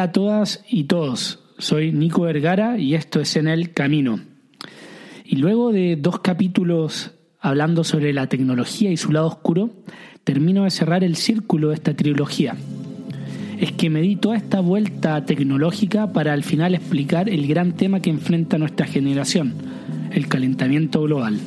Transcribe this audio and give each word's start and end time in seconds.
Hola 0.00 0.08
a 0.08 0.12
todas 0.12 0.64
y 0.66 0.84
todos, 0.84 1.40
soy 1.58 1.92
Nico 1.92 2.22
Vergara 2.22 2.78
y 2.78 2.94
esto 2.94 3.20
es 3.20 3.36
En 3.36 3.46
el 3.46 3.74
Camino. 3.74 4.18
Y 5.26 5.36
luego 5.36 5.72
de 5.72 5.96
dos 5.96 6.20
capítulos 6.20 7.10
hablando 7.38 7.84
sobre 7.84 8.14
la 8.14 8.26
tecnología 8.26 8.90
y 8.90 8.96
su 8.96 9.12
lado 9.12 9.26
oscuro, 9.26 9.68
termino 10.24 10.64
de 10.64 10.70
cerrar 10.70 11.04
el 11.04 11.16
círculo 11.16 11.68
de 11.68 11.74
esta 11.74 11.92
trilogía. 11.92 12.56
Es 13.58 13.72
que 13.72 13.90
me 13.90 14.00
di 14.00 14.16
toda 14.16 14.38
esta 14.38 14.60
vuelta 14.60 15.22
tecnológica 15.26 16.14
para 16.14 16.32
al 16.32 16.44
final 16.44 16.74
explicar 16.74 17.28
el 17.28 17.46
gran 17.46 17.72
tema 17.72 18.00
que 18.00 18.08
enfrenta 18.08 18.56
nuestra 18.56 18.86
generación, 18.86 19.52
el 20.12 20.28
calentamiento 20.28 21.02
global. 21.02 21.38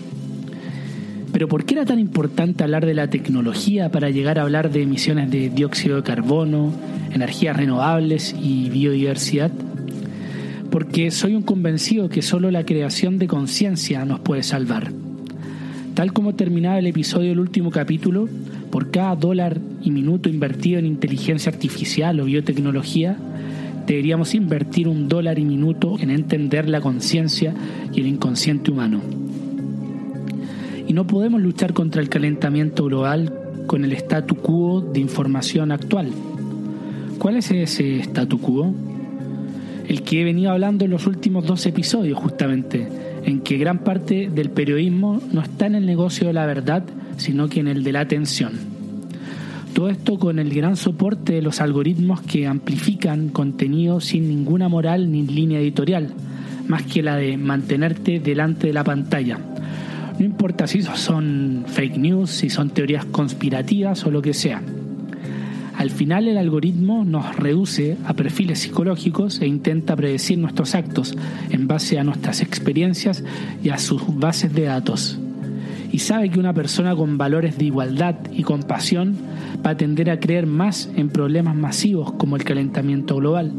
Pero 1.33 1.47
¿por 1.47 1.65
qué 1.65 1.73
era 1.73 1.85
tan 1.85 1.97
importante 1.97 2.63
hablar 2.63 2.85
de 2.85 2.93
la 2.93 3.09
tecnología 3.09 3.89
para 3.89 4.11
llegar 4.11 4.37
a 4.37 4.43
hablar 4.43 4.71
de 4.71 4.83
emisiones 4.83 5.31
de 5.31 5.49
dióxido 5.49 5.95
de 5.95 6.03
carbono, 6.03 6.71
energías 7.11 7.57
renovables 7.57 8.35
y 8.39 8.69
biodiversidad? 8.69 9.51
Porque 10.69 11.09
soy 11.09 11.33
un 11.33 11.41
convencido 11.41 12.07
que 12.07 12.21
solo 12.21 12.51
la 12.51 12.65
creación 12.65 13.17
de 13.17 13.25
conciencia 13.25 14.05
nos 14.05 14.19
puede 14.19 14.43
salvar. 14.43 14.91
Tal 15.95 16.13
como 16.13 16.35
terminaba 16.35 16.77
el 16.77 16.85
episodio 16.85 17.29
del 17.29 17.39
último 17.39 17.71
capítulo, 17.71 18.29
por 18.69 18.91
cada 18.91 19.15
dólar 19.15 19.59
y 19.81 19.89
minuto 19.89 20.29
invertido 20.29 20.77
en 20.77 20.85
inteligencia 20.85 21.51
artificial 21.51 22.19
o 22.19 22.25
biotecnología, 22.25 23.17
deberíamos 23.87 24.35
invertir 24.35 24.87
un 24.87 25.09
dólar 25.09 25.39
y 25.39 25.45
minuto 25.45 25.97
en 25.99 26.11
entender 26.11 26.69
la 26.69 26.79
conciencia 26.79 27.55
y 27.91 28.01
el 28.01 28.07
inconsciente 28.07 28.69
humano. 28.69 29.22
No 30.93 31.07
podemos 31.07 31.41
luchar 31.41 31.73
contra 31.73 32.03
el 32.03 32.07
calentamiento 32.07 32.85
global 32.85 33.33
con 33.65 33.83
el 33.83 33.93
statu 33.93 34.35
quo 34.35 34.79
de 34.79 34.99
información 34.99 35.71
actual. 35.71 36.11
¿Cuál 37.17 37.37
es 37.37 37.49
ese 37.49 37.99
statu 38.01 38.39
quo? 38.39 38.75
El 39.87 40.03
que 40.03 40.21
he 40.21 40.23
venido 40.23 40.51
hablando 40.51 40.85
en 40.85 40.91
los 40.91 41.07
últimos 41.07 41.47
dos 41.47 41.65
episodios 41.65 42.19
justamente, 42.19 42.87
en 43.23 43.39
que 43.39 43.57
gran 43.57 43.79
parte 43.79 44.29
del 44.29 44.51
periodismo 44.51 45.19
no 45.31 45.41
está 45.41 45.65
en 45.65 45.73
el 45.73 45.87
negocio 45.87 46.27
de 46.27 46.33
la 46.33 46.45
verdad, 46.45 46.83
sino 47.17 47.49
que 47.49 47.61
en 47.61 47.69
el 47.69 47.83
de 47.83 47.91
la 47.91 48.01
atención. 48.01 48.51
Todo 49.73 49.89
esto 49.89 50.19
con 50.19 50.37
el 50.37 50.53
gran 50.53 50.75
soporte 50.75 51.33
de 51.33 51.41
los 51.41 51.59
algoritmos 51.59 52.21
que 52.21 52.45
amplifican 52.45 53.29
contenido 53.29 53.99
sin 53.99 54.27
ninguna 54.29 54.69
moral 54.69 55.11
ni 55.11 55.23
línea 55.23 55.59
editorial, 55.59 56.13
más 56.67 56.83
que 56.83 57.01
la 57.01 57.15
de 57.15 57.35
mantenerte 57.35 58.19
delante 58.19 58.67
de 58.67 58.73
la 58.73 58.83
pantalla 58.83 59.39
no 60.19 60.25
importa 60.25 60.67
si 60.67 60.81
son 60.81 61.65
fake 61.67 61.97
news, 61.97 62.29
si 62.29 62.49
son 62.49 62.69
teorías 62.69 63.05
conspirativas 63.05 64.05
o 64.05 64.11
lo 64.11 64.21
que 64.21 64.33
sea. 64.33 64.61
Al 65.75 65.89
final 65.89 66.27
el 66.27 66.37
algoritmo 66.37 67.03
nos 67.03 67.35
reduce 67.35 67.97
a 68.05 68.13
perfiles 68.13 68.59
psicológicos 68.59 69.41
e 69.41 69.47
intenta 69.47 69.95
predecir 69.95 70.37
nuestros 70.37 70.75
actos 70.75 71.15
en 71.49 71.67
base 71.67 71.97
a 71.97 72.03
nuestras 72.03 72.41
experiencias 72.41 73.23
y 73.63 73.69
a 73.69 73.79
sus 73.79 74.01
bases 74.15 74.53
de 74.53 74.63
datos. 74.63 75.19
Y 75.91 75.99
sabe 75.99 76.29
que 76.29 76.39
una 76.39 76.53
persona 76.53 76.95
con 76.95 77.17
valores 77.17 77.57
de 77.57 77.65
igualdad 77.65 78.15
y 78.31 78.43
compasión 78.43 79.15
va 79.65 79.71
a 79.71 79.77
tender 79.77 80.09
a 80.09 80.19
creer 80.19 80.45
más 80.45 80.89
en 80.95 81.09
problemas 81.09 81.55
masivos 81.55 82.13
como 82.13 82.35
el 82.35 82.43
calentamiento 82.43 83.15
global. 83.15 83.51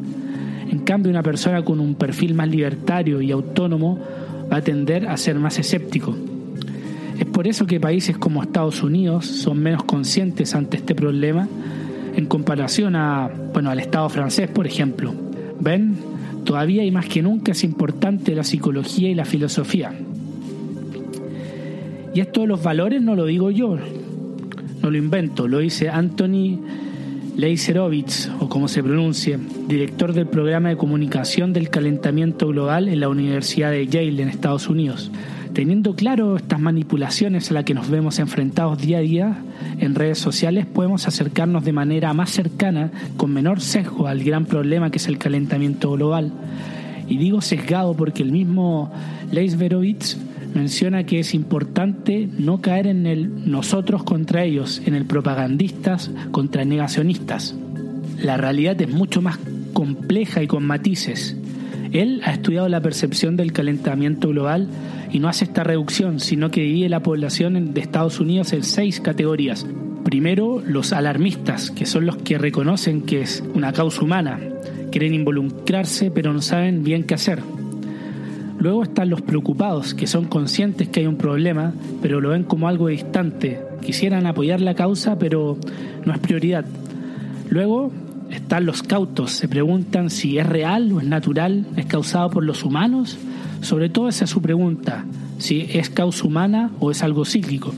En 0.70 0.78
cambio, 0.80 1.10
una 1.10 1.22
persona 1.22 1.62
con 1.62 1.80
un 1.80 1.94
perfil 1.94 2.34
más 2.34 2.48
libertario 2.48 3.20
y 3.20 3.32
autónomo 3.32 3.98
va 4.52 4.58
a 4.58 4.62
tender 4.62 5.08
a 5.08 5.16
ser 5.16 5.38
más 5.38 5.58
escéptico. 5.58 6.16
Es 7.18 7.26
por 7.26 7.46
eso 7.46 7.66
que 7.66 7.78
países 7.78 8.18
como 8.18 8.42
Estados 8.42 8.82
Unidos 8.82 9.26
son 9.26 9.58
menos 9.58 9.84
conscientes 9.84 10.54
ante 10.54 10.76
este 10.76 10.94
problema 10.94 11.48
en 12.16 12.26
comparación 12.26 12.96
a, 12.96 13.30
bueno, 13.52 13.70
al 13.70 13.80
Estado 13.80 14.08
francés, 14.08 14.48
por 14.48 14.66
ejemplo. 14.66 15.14
¿Ven? 15.60 15.96
Todavía 16.44 16.84
y 16.84 16.90
más 16.90 17.06
que 17.06 17.22
nunca 17.22 17.52
es 17.52 17.64
importante 17.64 18.34
la 18.34 18.44
psicología 18.44 19.08
y 19.08 19.14
la 19.14 19.24
filosofía. 19.24 19.92
Y 22.14 22.20
esto 22.20 22.42
de 22.42 22.46
los 22.46 22.62
valores 22.62 23.02
no 23.02 23.16
lo 23.16 23.26
digo 23.26 23.50
yo, 23.50 23.76
no 24.82 24.90
lo 24.90 24.96
invento, 24.96 25.48
lo 25.48 25.58
dice 25.58 25.88
Anthony 25.88 26.60
Leiserovitz, 27.36 28.30
o 28.38 28.48
como 28.48 28.68
se 28.68 28.82
pronuncie, 28.82 29.38
director 29.66 30.12
del 30.12 30.26
programa 30.26 30.68
de 30.68 30.76
comunicación 30.76 31.52
del 31.52 31.70
calentamiento 31.70 32.46
global 32.48 32.88
en 32.88 33.00
la 33.00 33.08
Universidad 33.08 33.72
de 33.72 33.88
Yale 33.88 34.22
en 34.22 34.28
Estados 34.28 34.68
Unidos. 34.68 35.10
Teniendo 35.54 35.94
claro 35.94 36.36
estas 36.36 36.58
manipulaciones 36.58 37.48
a 37.48 37.54
las 37.54 37.64
que 37.64 37.74
nos 37.74 37.88
vemos 37.88 38.18
enfrentados 38.18 38.76
día 38.82 38.98
a 38.98 39.02
día 39.02 39.36
en 39.78 39.94
redes 39.94 40.18
sociales, 40.18 40.66
podemos 40.66 41.06
acercarnos 41.06 41.64
de 41.64 41.72
manera 41.72 42.12
más 42.12 42.30
cercana, 42.30 42.90
con 43.16 43.32
menor 43.32 43.60
sesgo, 43.60 44.08
al 44.08 44.24
gran 44.24 44.46
problema 44.46 44.90
que 44.90 44.98
es 44.98 45.06
el 45.06 45.16
calentamiento 45.16 45.92
global. 45.92 46.32
Y 47.06 47.18
digo 47.18 47.40
sesgado 47.40 47.94
porque 47.94 48.24
el 48.24 48.32
mismo 48.32 48.90
Leisverovitz 49.30 50.16
menciona 50.54 51.04
que 51.04 51.20
es 51.20 51.34
importante 51.34 52.28
no 52.36 52.60
caer 52.60 52.88
en 52.88 53.06
el 53.06 53.48
nosotros 53.48 54.02
contra 54.02 54.42
ellos, 54.42 54.82
en 54.86 54.96
el 54.96 55.04
propagandistas 55.04 56.10
contra 56.32 56.64
negacionistas. 56.64 57.54
La 58.20 58.36
realidad 58.36 58.80
es 58.80 58.92
mucho 58.92 59.22
más 59.22 59.38
compleja 59.72 60.42
y 60.42 60.48
con 60.48 60.64
matices. 60.64 61.36
Él 61.92 62.22
ha 62.24 62.32
estudiado 62.32 62.68
la 62.68 62.80
percepción 62.80 63.36
del 63.36 63.52
calentamiento 63.52 64.30
global 64.30 64.68
y 65.14 65.20
no 65.20 65.28
hace 65.28 65.44
esta 65.44 65.62
reducción, 65.62 66.18
sino 66.18 66.50
que 66.50 66.62
divide 66.62 66.88
la 66.88 66.98
población 66.98 67.72
de 67.72 67.80
Estados 67.80 68.18
Unidos 68.18 68.52
en 68.52 68.64
seis 68.64 69.00
categorías. 69.00 69.64
Primero, 70.02 70.60
los 70.66 70.92
alarmistas, 70.92 71.70
que 71.70 71.86
son 71.86 72.04
los 72.04 72.16
que 72.16 72.36
reconocen 72.36 73.02
que 73.02 73.20
es 73.20 73.40
una 73.54 73.72
causa 73.72 74.02
humana, 74.02 74.40
quieren 74.90 75.14
involucrarse 75.14 76.10
pero 76.10 76.32
no 76.32 76.42
saben 76.42 76.82
bien 76.82 77.04
qué 77.04 77.14
hacer. 77.14 77.38
Luego 78.58 78.82
están 78.82 79.08
los 79.08 79.22
preocupados, 79.22 79.94
que 79.94 80.08
son 80.08 80.24
conscientes 80.24 80.88
que 80.88 81.00
hay 81.00 81.06
un 81.06 81.16
problema, 81.16 81.72
pero 82.02 82.20
lo 82.20 82.30
ven 82.30 82.42
como 82.42 82.66
algo 82.66 82.88
distante. 82.88 83.60
Quisieran 83.82 84.26
apoyar 84.26 84.60
la 84.60 84.74
causa, 84.74 85.16
pero 85.16 85.56
no 86.04 86.12
es 86.12 86.18
prioridad. 86.18 86.64
Luego 87.50 87.92
están 88.30 88.66
los 88.66 88.82
cautos, 88.82 89.30
se 89.30 89.46
preguntan 89.46 90.10
si 90.10 90.38
es 90.38 90.46
real 90.46 90.90
o 90.90 90.98
es 90.98 91.06
natural, 91.06 91.66
es 91.76 91.86
causado 91.86 92.30
por 92.30 92.42
los 92.42 92.64
humanos 92.64 93.16
sobre 93.64 93.88
todo 93.88 94.08
esa 94.08 94.24
es 94.24 94.30
su 94.30 94.40
pregunta, 94.40 95.04
si 95.38 95.66
es 95.72 95.90
causa 95.90 96.26
humana 96.26 96.70
o 96.80 96.90
es 96.90 97.02
algo 97.02 97.24
cíclico. 97.24 97.74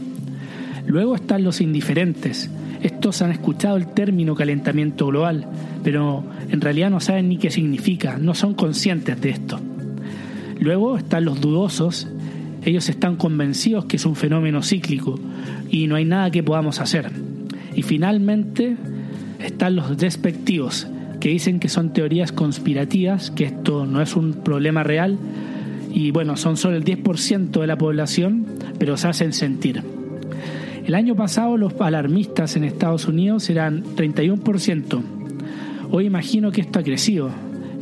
Luego 0.87 1.15
están 1.15 1.45
los 1.45 1.61
indiferentes. 1.61 2.51
Estos 2.83 3.23
han 3.23 3.33
escuchado 3.33 3.77
el 3.77 3.89
término 3.89 4.35
calentamiento 4.35 5.07
global, 5.07 5.47
pero 5.83 6.25
en 6.51 6.61
realidad 6.61 6.91
no 6.91 7.01
saben 7.01 7.29
ni 7.29 7.39
qué 7.39 7.51
significa, 7.51 8.19
no 8.19 8.35
son 8.35 8.55
conscientes 8.55 9.21
de 9.21 9.31
esto. 9.31 9.61
Luego 10.61 10.97
están 10.97 11.25
los 11.25 11.41
dudosos. 11.41 12.09
Ellos 12.65 12.89
están 12.89 13.17
convencidos 13.17 13.85
que 13.85 13.97
es 13.97 14.07
un 14.07 14.17
fenómeno 14.17 14.63
cíclico 14.63 15.19
y 15.71 15.87
no 15.87 15.95
hay 15.95 16.05
nada 16.05 16.31
que 16.31 16.43
podamos 16.43 16.81
hacer. 16.81 17.11
Y 17.75 17.83
finalmente 17.83 18.77
están 19.39 19.77
los 19.77 19.97
despectivos, 19.97 20.89
que 21.21 21.29
dicen 21.29 21.61
que 21.61 21.69
son 21.69 21.93
teorías 21.93 22.33
conspirativas, 22.33 23.31
que 23.31 23.45
esto 23.45 23.87
no 23.87 24.01
es 24.01 24.17
un 24.17 24.33
problema 24.33 24.83
real, 24.83 25.19
y 25.93 26.11
bueno, 26.11 26.37
son 26.37 26.57
solo 26.57 26.77
el 26.77 26.85
10% 26.85 27.61
de 27.61 27.67
la 27.67 27.77
población, 27.77 28.47
pero 28.79 28.97
se 28.97 29.09
hacen 29.09 29.33
sentir. 29.33 29.83
El 30.87 30.95
año 30.95 31.17
pasado 31.17 31.57
los 31.57 31.73
alarmistas 31.81 32.57
en 32.57 32.65
Estados 32.65 33.09
Unidos 33.09 33.51
eran 33.51 33.83
31%. 33.83 35.03
Hoy 35.91 36.07
imagino 36.07 36.53
que 36.53 36.61
esto 36.61 36.79
ha 36.79 36.83
crecido, 36.83 37.31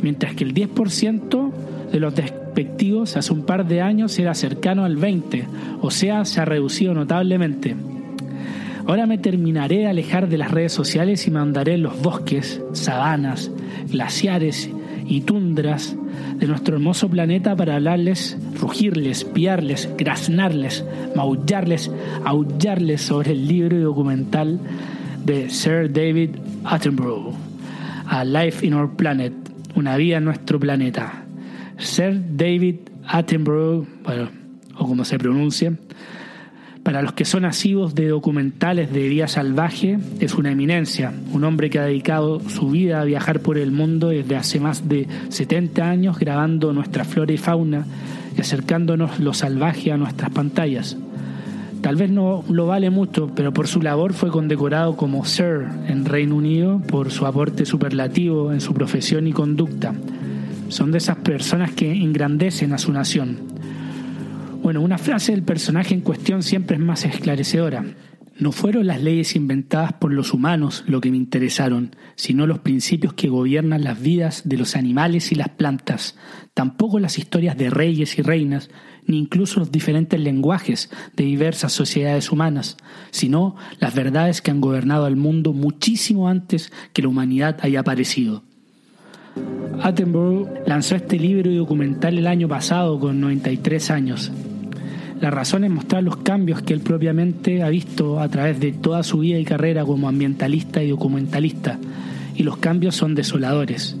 mientras 0.01 0.33
que 0.35 0.43
el 0.43 0.53
10% 0.53 1.51
de 1.91 1.99
los 1.99 2.15
despectivos 2.15 3.15
hace 3.17 3.33
un 3.33 3.45
par 3.45 3.67
de 3.67 3.81
años 3.81 4.17
era 4.17 4.33
cercano 4.33 4.85
al 4.85 4.97
20%, 4.97 5.45
o 5.81 5.91
sea, 5.91 6.25
se 6.25 6.41
ha 6.41 6.45
reducido 6.45 6.93
notablemente. 6.93 7.75
Ahora 8.87 9.07
me 9.07 9.17
terminaré 9.17 9.79
de 9.79 9.87
alejar 9.87 10.29
de 10.29 10.37
las 10.37 10.51
redes 10.51 10.71
sociales 10.71 11.25
y 11.27 11.31
me 11.31 11.39
andaré 11.39 11.73
en 11.73 11.83
los 11.83 12.01
bosques, 12.01 12.61
sabanas, 12.73 13.51
glaciares 13.91 14.69
y 15.07 15.21
tundras 15.21 15.95
de 16.37 16.47
nuestro 16.47 16.75
hermoso 16.75 17.09
planeta 17.09 17.55
para 17.55 17.75
hablarles, 17.75 18.37
rugirles, 18.59 19.23
piarles, 19.23 19.89
graznarles, 19.97 20.83
maullarles, 21.15 21.91
aullarles 22.23 23.01
sobre 23.01 23.31
el 23.31 23.47
libro 23.47 23.77
y 23.77 23.81
documental 23.81 24.59
de 25.23 25.49
Sir 25.49 25.91
David 25.91 26.31
Attenborough, 26.63 27.33
A 28.07 28.23
Life 28.23 28.65
in 28.65 28.73
Our 28.73 28.95
Planet, 28.95 29.33
una 29.75 29.97
vida 29.97 30.17
en 30.17 30.25
nuestro 30.25 30.59
planeta. 30.59 31.25
Sir 31.77 32.21
David 32.35 32.75
Attenborough, 33.07 33.85
bueno, 34.03 34.29
o 34.77 34.87
como 34.87 35.05
se 35.05 35.17
pronuncia, 35.17 35.73
para 36.85 37.01
los 37.01 37.13
que 37.13 37.25
son 37.25 37.45
asivos 37.45 37.95
de 37.95 38.09
documentales 38.09 38.93
de 38.93 39.09
vida 39.09 39.27
salvaje, 39.27 39.97
es 40.19 40.35
una 40.35 40.51
eminencia, 40.51 41.11
un 41.31 41.43
hombre 41.43 41.71
que 41.71 41.79
ha 41.79 41.85
dedicado 41.85 42.39
su 42.47 42.69
vida 42.69 43.01
a 43.01 43.05
viajar 43.05 43.39
por 43.39 43.57
el 43.57 43.71
mundo 43.71 44.09
desde 44.09 44.35
hace 44.35 44.59
más 44.59 44.87
de 44.87 45.07
70 45.29 45.89
años 45.89 46.19
grabando 46.19 46.73
nuestra 46.73 47.03
flora 47.03 47.33
y 47.33 47.37
fauna 47.37 47.87
y 48.37 48.41
acercándonos 48.41 49.19
lo 49.19 49.33
salvaje 49.33 49.91
a 49.91 49.97
nuestras 49.97 50.29
pantallas. 50.29 50.95
Tal 51.81 51.95
vez 51.95 52.11
no 52.11 52.43
lo 52.49 52.67
vale 52.67 52.91
mucho, 52.91 53.31
pero 53.35 53.51
por 53.51 53.67
su 53.67 53.81
labor 53.81 54.13
fue 54.13 54.29
condecorado 54.29 54.95
como 54.95 55.25
Sir 55.25 55.65
en 55.87 56.05
Reino 56.05 56.35
Unido 56.35 56.83
por 56.87 57.09
su 57.09 57.25
aporte 57.25 57.65
superlativo 57.65 58.53
en 58.53 58.61
su 58.61 58.75
profesión 58.75 59.25
y 59.25 59.33
conducta. 59.33 59.95
Son 60.69 60.91
de 60.91 60.99
esas 60.99 61.17
personas 61.17 61.71
que 61.71 61.91
engrandecen 61.91 62.73
a 62.73 62.77
su 62.77 62.91
nación. 62.91 63.54
Bueno, 64.65 64.81
una 64.81 64.97
frase 64.97 65.31
del 65.31 65.43
personaje 65.43 65.93
en 65.93 66.01
cuestión 66.01 66.41
siempre 66.41 66.75
es 66.75 66.81
más 66.81 67.05
esclarecedora. 67.05 67.85
No 68.39 68.51
fueron 68.51 68.87
las 68.87 68.99
leyes 68.99 69.35
inventadas 69.35 69.93
por 69.93 70.11
los 70.11 70.33
humanos 70.33 70.83
lo 70.87 71.01
que 71.01 71.11
me 71.11 71.17
interesaron, 71.17 71.95
sino 72.15 72.47
los 72.47 72.57
principios 72.57 73.13
que 73.13 73.29
gobiernan 73.29 73.83
las 73.83 74.01
vidas 74.01 74.41
de 74.49 74.57
los 74.57 74.75
animales 74.75 75.31
y 75.31 75.35
las 75.35 75.49
plantas, 75.49 76.17
tampoco 76.55 76.97
las 76.97 77.19
historias 77.19 77.55
de 77.59 77.69
reyes 77.69 78.17
y 78.17 78.23
reinas, 78.23 78.71
ni 79.05 79.19
incluso 79.19 79.59
los 79.59 79.71
diferentes 79.71 80.19
lenguajes 80.19 80.89
de 81.15 81.25
diversas 81.25 81.71
sociedades 81.71 82.31
humanas, 82.31 82.75
sino 83.11 83.57
las 83.79 83.93
verdades 83.93 84.41
que 84.41 84.49
han 84.49 84.61
gobernado 84.61 85.05
al 85.05 85.15
mundo 85.15 85.53
muchísimo 85.53 86.27
antes 86.27 86.71
que 86.91 87.03
la 87.03 87.09
humanidad 87.09 87.59
haya 87.61 87.81
aparecido. 87.81 88.41
Attenborough 89.83 90.47
lanzó 90.65 90.95
este 90.95 91.19
libro 91.19 91.51
y 91.51 91.57
documental 91.57 92.17
el 92.17 92.25
año 92.25 92.47
pasado 92.47 92.99
con 92.99 93.21
93 93.21 93.91
años, 93.91 94.31
la 95.25 95.31
razón 95.31 95.63
es 95.63 95.71
mostrar 95.71 96.03
los 96.03 96.17
cambios 96.17 96.61
que 96.61 96.71
él 96.71 96.81
propiamente 96.81 97.63
ha 97.63 97.69
visto 97.69 98.19
a 98.19 98.29
través 98.29 98.59
de 98.59 98.71
toda 98.71 99.01
su 99.01 99.17
vida 99.17 99.39
y 99.39 99.43
carrera 99.43 99.83
como 99.83 100.07
ambientalista 100.07 100.83
y 100.83 100.89
documentalista, 100.91 101.79
y 102.35 102.43
los 102.43 102.57
cambios 102.57 102.95
son 102.95 103.15
desoladores. 103.15 103.97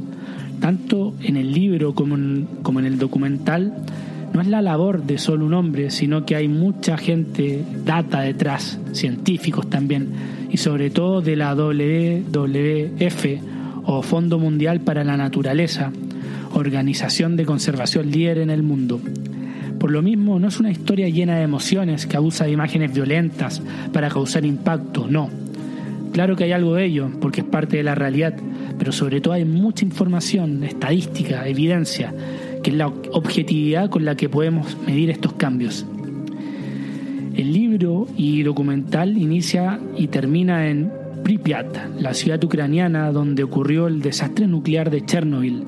Tanto 0.59 1.15
en 1.23 1.35
el 1.35 1.51
libro 1.51 1.95
como 1.95 2.13
en, 2.13 2.85
el 2.85 2.99
documental, 2.99 3.73
no 4.35 4.41
es 4.41 4.45
la 4.45 4.61
labor 4.61 5.01
de 5.01 5.17
solo 5.17 5.47
un 5.47 5.55
hombre, 5.55 5.89
sino 5.89 6.27
que 6.27 6.35
hay 6.35 6.47
mucha 6.47 6.95
gente, 6.95 7.65
data 7.83 8.21
detrás, 8.21 8.77
científicos 8.91 9.67
también, 9.67 10.09
y 10.51 10.57
sobre 10.57 10.91
todo 10.91 11.21
de 11.21 11.35
la 11.37 11.55
WWF 11.55 13.25
o 13.83 14.03
Fondo 14.03 14.37
Mundial 14.37 14.81
para 14.81 15.03
la 15.03 15.17
Naturaleza, 15.17 15.91
organización 16.53 17.35
de 17.35 17.47
conservación 17.47 18.11
líder 18.11 18.37
en 18.37 18.51
el 18.51 18.61
mundo. 18.61 19.01
Por 19.85 19.91
lo 19.91 20.01
mismo, 20.01 20.39
no 20.39 20.47
es 20.47 20.59
una 20.59 20.71
historia 20.71 21.07
llena 21.09 21.37
de 21.37 21.43
emociones 21.43 22.07
que 22.07 22.17
abusa 22.17 22.45
de 22.45 22.51
imágenes 22.51 22.91
violentas 22.91 23.61
para 23.93 24.09
causar 24.09 24.43
impacto, 24.43 25.05
no. 25.07 25.29
Claro 26.11 26.35
que 26.35 26.45
hay 26.45 26.53
algo 26.53 26.73
de 26.73 26.85
ello, 26.85 27.11
porque 27.21 27.41
es 27.41 27.45
parte 27.45 27.77
de 27.77 27.83
la 27.83 27.93
realidad, 27.93 28.33
pero 28.79 28.91
sobre 28.91 29.21
todo 29.21 29.35
hay 29.35 29.45
mucha 29.45 29.85
información, 29.85 30.63
estadística, 30.63 31.47
evidencia, 31.47 32.11
que 32.63 32.71
es 32.71 32.75
la 32.75 32.87
objetividad 32.87 33.91
con 33.91 34.05
la 34.05 34.17
que 34.17 34.27
podemos 34.27 34.75
medir 34.87 35.11
estos 35.11 35.33
cambios. 35.33 35.85
El 37.35 37.53
libro 37.53 38.07
y 38.17 38.41
documental 38.41 39.15
inicia 39.15 39.79
y 39.95 40.07
termina 40.07 40.67
en 40.67 40.91
Pripyat, 41.23 41.99
la 41.99 42.15
ciudad 42.15 42.43
ucraniana 42.43 43.11
donde 43.11 43.43
ocurrió 43.43 43.85
el 43.85 44.01
desastre 44.01 44.47
nuclear 44.47 44.89
de 44.89 45.05
Chernobyl. 45.05 45.63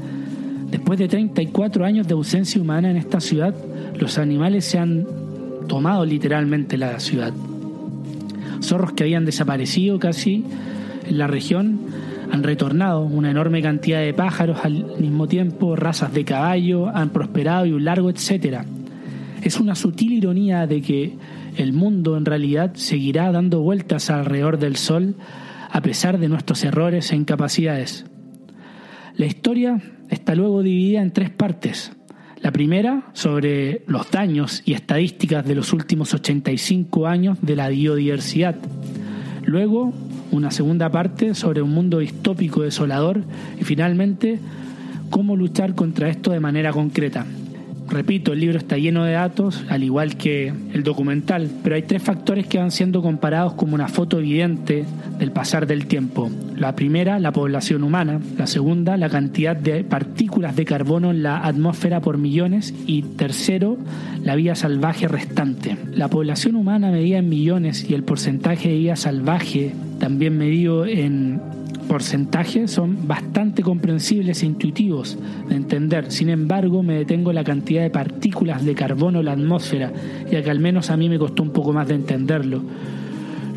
Después 0.72 0.98
de 0.98 1.08
34 1.08 1.86
años 1.86 2.08
de 2.08 2.16
ausencia 2.16 2.60
humana 2.60 2.90
en 2.90 2.98
esta 2.98 3.22
ciudad, 3.22 3.54
los 4.00 4.18
animales 4.18 4.66
se 4.66 4.80
han 4.80 5.06
tomado 5.68 6.06
literalmente 6.06 6.78
la 6.78 7.00
ciudad. 7.00 7.34
Zorros 8.62 8.94
que 8.94 9.04
habían 9.04 9.26
desaparecido 9.26 10.00
casi 10.00 10.44
en 11.08 11.18
la 11.18 11.28
región 11.28 11.80
han 12.32 12.44
retornado, 12.44 13.04
una 13.04 13.32
enorme 13.32 13.62
cantidad 13.62 14.02
de 14.02 14.14
pájaros 14.14 14.60
al 14.64 15.00
mismo 15.00 15.28
tiempo, 15.28 15.76
razas 15.76 16.14
de 16.14 16.26
caballo 16.26 16.88
han 16.88 17.10
prosperado 17.10 17.66
y 17.66 17.72
un 17.72 17.86
largo 17.86 18.10
etcétera. 18.10 18.66
Es 19.42 19.60
una 19.60 19.76
sutil 19.76 20.14
ironía 20.14 20.68
de 20.68 20.82
que 20.82 21.14
el 21.56 21.74
mundo 21.74 22.18
en 22.18 22.26
realidad 22.26 22.74
seguirá 22.76 23.32
dando 23.32 23.62
vueltas 23.62 24.10
alrededor 24.10 24.60
del 24.60 24.76
Sol 24.76 25.16
a 25.70 25.82
pesar 25.82 26.18
de 26.18 26.28
nuestros 26.28 26.64
errores 26.64 27.12
e 27.12 27.16
incapacidades. 27.16 28.06
La 29.16 29.26
historia 29.26 29.82
está 30.10 30.36
luego 30.36 30.62
dividida 30.64 31.02
en 31.02 31.12
tres 31.12 31.30
partes. 31.30 31.97
La 32.42 32.52
primera 32.52 33.04
sobre 33.14 33.84
los 33.88 34.12
daños 34.12 34.62
y 34.66 34.74
estadísticas 34.74 35.46
de 35.46 35.56
los 35.56 35.74
últimos 35.74 36.14
85 36.14 37.08
años 37.08 37.38
de 37.42 37.56
la 37.56 37.70
biodiversidad. 37.70 38.56
Luego, 39.44 39.92
una 40.32 40.52
segunda 40.52 40.90
parte 40.90 41.34
sobre 41.34 41.62
un 41.62 41.72
mundo 41.72 42.00
distópico 42.00 42.62
desolador 42.62 43.24
y 43.60 43.64
finalmente, 43.64 44.40
cómo 45.10 45.36
luchar 45.36 45.74
contra 45.74 46.10
esto 46.10 46.32
de 46.32 46.40
manera 46.40 46.72
concreta. 46.72 47.26
Repito, 47.98 48.34
el 48.34 48.42
libro 48.42 48.60
está 48.60 48.78
lleno 48.78 49.06
de 49.06 49.14
datos, 49.14 49.66
al 49.70 49.84
igual 49.84 50.18
que 50.18 50.54
el 50.72 50.84
documental, 50.84 51.50
pero 51.64 51.76
hay 51.76 51.82
tres 51.82 52.04
factores 52.04 52.46
que 52.46 52.60
van 52.60 52.70
siendo 52.70 53.02
comparados 53.02 53.54
como 53.54 53.74
una 53.74 53.88
foto 53.88 54.20
evidente 54.20 54.86
del 55.18 55.32
pasar 55.32 55.66
del 55.66 55.88
tiempo. 55.88 56.30
La 56.56 56.76
primera, 56.76 57.18
la 57.18 57.32
población 57.32 57.82
humana. 57.84 58.22
La 58.38 58.46
segunda, 58.46 58.98
la 58.98 59.10
cantidad 59.10 59.56
de 59.56 59.84
partículas 59.84 60.56
de 60.56 60.66
carbono 60.66 61.10
en 61.10 61.24
la 61.24 61.40
atmósfera 61.40 62.00
por 62.00 62.20
millones. 62.20 62.72
Y 62.86 63.02
tercero, 63.02 63.80
la 64.22 64.36
vida 64.36 64.54
salvaje 64.54 65.08
restante. 65.08 65.76
La 65.92 66.08
población 66.08 66.56
humana 66.56 66.92
medida 66.92 67.18
en 67.18 67.30
millones 67.30 67.90
y 67.90 67.96
el 67.96 68.04
porcentaje 68.04 68.70
de 68.70 68.78
vida 68.78 68.96
salvaje 68.96 69.74
también 69.98 70.38
medido 70.38 70.86
en 70.86 71.42
porcentajes 71.88 72.72
son 72.72 73.08
bastante 73.08 73.64
comprensibles 73.64 74.44
e 74.44 74.46
intuitivos 74.46 75.18
de 75.50 75.56
entender. 75.56 76.12
Sin 76.12 76.30
embargo, 76.30 76.84
me 76.84 76.96
detengo 76.96 77.32
en 77.32 77.36
la 77.36 77.44
cantidad 77.44 77.82
de 77.82 77.90
partículas 77.90 78.64
de 78.66 78.76
carbono 78.76 79.20
en 79.20 79.26
la 79.26 79.32
atmósfera, 79.32 79.92
ya 80.30 80.44
que 80.44 80.52
al 80.52 80.60
menos 80.60 80.90
a 80.90 80.98
mí 80.98 81.10
me 81.10 81.18
costó 81.18 81.44
un 81.44 81.52
poco 81.52 81.74
más 81.74 81.88
de 81.88 81.96
entenderlo. 81.96 82.62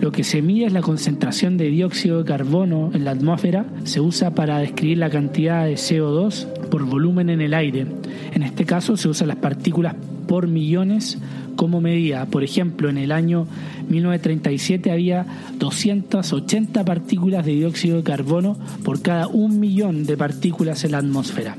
Lo 0.00 0.12
que 0.12 0.24
se 0.24 0.40
mide 0.40 0.64
es 0.64 0.72
la 0.72 0.80
concentración 0.80 1.58
de 1.58 1.68
dióxido 1.68 2.18
de 2.18 2.24
carbono 2.24 2.90
en 2.94 3.04
la 3.04 3.10
atmósfera, 3.10 3.66
se 3.84 4.00
usa 4.00 4.34
para 4.34 4.58
describir 4.58 4.96
la 4.96 5.10
cantidad 5.10 5.66
de 5.66 5.74
CO2 5.74 6.46
por 6.70 6.86
volumen 6.86 7.28
en 7.28 7.42
el 7.42 7.52
aire. 7.52 7.86
En 8.32 8.42
este 8.42 8.64
caso 8.64 8.96
se 8.96 9.08
usan 9.08 9.28
las 9.28 9.36
partículas 9.36 9.94
por 10.26 10.46
millones 10.46 11.18
como 11.60 11.82
medida. 11.82 12.24
Por 12.24 12.42
ejemplo, 12.42 12.88
en 12.88 12.96
el 12.96 13.12
año 13.12 13.46
1937 13.90 14.90
había 14.90 15.26
280 15.58 16.86
partículas 16.86 17.44
de 17.44 17.52
dióxido 17.52 17.98
de 17.98 18.02
carbono 18.02 18.56
por 18.82 19.02
cada 19.02 19.28
un 19.28 19.60
millón 19.60 20.06
de 20.06 20.16
partículas 20.16 20.84
en 20.84 20.92
la 20.92 20.98
atmósfera. 20.98 21.58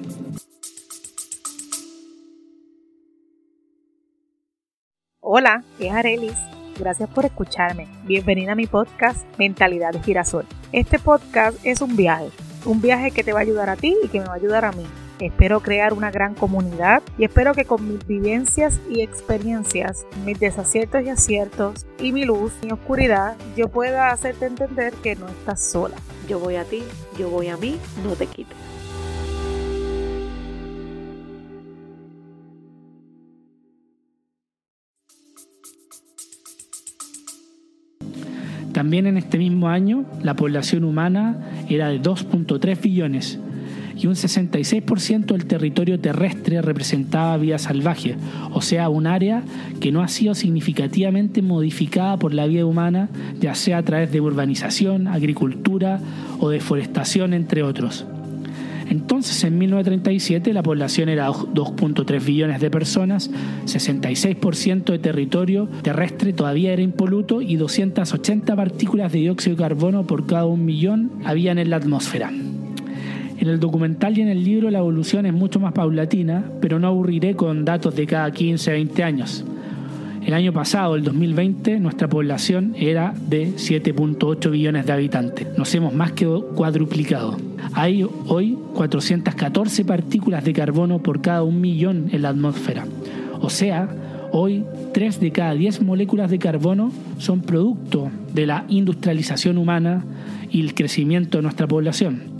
Hola, 5.20 5.64
es 5.80 5.92
Arelis. 5.92 6.34
Gracias 6.80 7.08
por 7.08 7.26
escucharme. 7.26 7.86
Bienvenida 8.08 8.54
a 8.54 8.56
mi 8.56 8.66
podcast 8.66 9.24
Mentalidad 9.38 9.92
de 9.92 10.02
Girasol. 10.02 10.48
Este 10.72 10.98
podcast 10.98 11.64
es 11.64 11.80
un 11.80 11.96
viaje, 11.96 12.30
un 12.66 12.82
viaje 12.82 13.12
que 13.12 13.24
te 13.24 13.34
va 13.34 13.40
a 13.42 13.44
ayudar 13.44 13.70
a 13.70 13.76
ti 13.76 13.96
y 14.04 14.08
que 14.08 14.20
me 14.20 14.26
va 14.26 14.34
a 14.34 14.38
ayudar 14.38 14.66
a 14.66 14.72
mí 14.72 14.84
Espero 15.22 15.60
crear 15.60 15.94
una 15.94 16.10
gran 16.10 16.34
comunidad 16.34 17.04
y 17.16 17.26
espero 17.26 17.54
que 17.54 17.66
con 17.66 17.88
mis 17.88 18.08
vivencias 18.08 18.82
y 18.90 19.02
experiencias, 19.02 20.08
mis 20.26 20.40
desaciertos 20.40 21.04
y 21.04 21.10
aciertos 21.10 21.86
y 22.00 22.12
mi 22.12 22.26
luz 22.26 22.52
y 22.64 22.72
oscuridad, 22.72 23.38
yo 23.56 23.70
pueda 23.70 24.10
hacerte 24.10 24.48
entender 24.48 24.94
que 25.04 25.16
no 25.16 25.28
estás 25.28 25.62
sola. 25.62 25.96
Yo 26.28 26.40
voy 26.40 26.56
a 26.56 26.64
ti, 26.64 26.82
yo 27.20 27.30
voy 27.30 27.50
a 27.50 27.58
mí, 27.58 27.78
no 28.04 28.16
te 28.16 28.26
quites. 28.26 28.58
También 38.74 39.06
en 39.06 39.18
este 39.18 39.38
mismo 39.38 39.70
año, 39.70 40.06
la 40.24 40.36
población 40.36 40.84
humana 40.84 41.66
era 41.70 41.90
de 41.90 42.02
2.3 42.02 42.82
billones 42.82 43.40
y 44.02 44.08
un 44.08 44.16
66% 44.16 45.26
del 45.26 45.46
territorio 45.46 46.00
terrestre 46.00 46.62
representaba 46.62 47.38
vida 47.38 47.60
salvaje, 47.60 48.16
o 48.52 48.62
sea, 48.62 48.90
un 48.90 49.06
área 49.06 49.44
que 49.80 49.92
no 49.92 50.02
ha 50.02 50.08
sido 50.08 50.34
significativamente 50.34 51.42
modificada 51.44 52.18
por 52.18 52.34
la 52.34 52.48
vida 52.48 52.66
humana, 52.66 53.10
ya 53.40 53.54
sea 53.54 53.78
a 53.78 53.84
través 53.84 54.12
de 54.12 54.20
urbanización, 54.20 55.08
agricultura 55.08 56.00
o 56.40 56.50
deforestación, 56.50 57.34
entre 57.34 57.62
otros. 57.62 58.06
Entonces, 58.90 59.44
en 59.46 59.58
1937 59.58 60.52
la 60.52 60.64
población 60.64 61.08
era 61.08 61.30
2.3 61.30 62.26
billones 62.26 62.60
de 62.60 62.70
personas, 62.70 63.32
66% 63.66 64.84
de 64.84 65.00
territorio 65.00 65.70
terrestre 65.82 66.34
todavía 66.34 66.74
era 66.74 66.82
impoluto 66.82 67.42
y 67.42 67.56
280 67.56 68.54
partículas 68.56 69.14
de 69.14 69.20
dióxido 69.20 69.56
de 69.56 69.62
carbono 69.62 70.06
por 70.06 70.26
cada 70.26 70.46
un 70.46 70.66
millón 70.66 71.12
habían 71.24 71.58
en 71.58 71.70
la 71.70 71.78
atmósfera. 71.78 72.32
En 73.42 73.50
el 73.50 73.60
documental 73.60 74.16
y 74.16 74.22
en 74.22 74.28
el 74.28 74.44
libro 74.44 74.70
la 74.70 74.78
evolución 74.78 75.26
es 75.26 75.34
mucho 75.34 75.60
más 75.60 75.74
paulatina, 75.74 76.46
pero 76.62 76.78
no 76.78 76.86
aburriré 76.86 77.36
con 77.36 77.66
datos 77.66 77.96
de 77.96 78.06
cada 78.06 78.30
15, 78.30 78.72
20 78.72 79.04
años. 79.04 79.44
El 80.24 80.36
año 80.36 80.54
pasado, 80.54 80.96
el 80.96 81.04
2020, 81.04 81.80
nuestra 81.80 82.08
población 82.08 82.76
era 82.78 83.16
de 83.28 83.48
7.8 83.56 84.52
billones 84.52 84.86
de 84.86 84.94
habitantes. 84.94 85.48
Nos 85.58 85.74
hemos 85.74 85.92
más 85.92 86.12
que 86.12 86.28
cuadruplicado. 86.54 87.36
Hay 87.74 88.06
hoy 88.28 88.60
414 88.76 89.86
partículas 89.86 90.46
de 90.46 90.54
carbono 90.54 91.00
por 91.00 91.22
cada 91.22 91.42
un 91.42 91.60
millón 91.60 92.10
en 92.12 92.22
la 92.22 92.30
atmósfera. 92.30 92.86
O 93.42 93.50
sea, 93.50 93.90
Hoy, 94.34 94.64
3 94.94 95.20
de 95.20 95.32
cada 95.34 95.54
10 95.56 95.82
moléculas 95.82 96.32
de 96.32 96.40
carbono 96.40 96.94
son 97.18 97.42
producto 97.42 98.10
de 98.34 98.46
la 98.46 98.64
industrialización 98.70 99.58
humana 99.58 100.06
y 100.50 100.62
el 100.62 100.74
crecimiento 100.74 101.38
de 101.38 101.42
nuestra 101.42 101.68
población. 101.68 102.31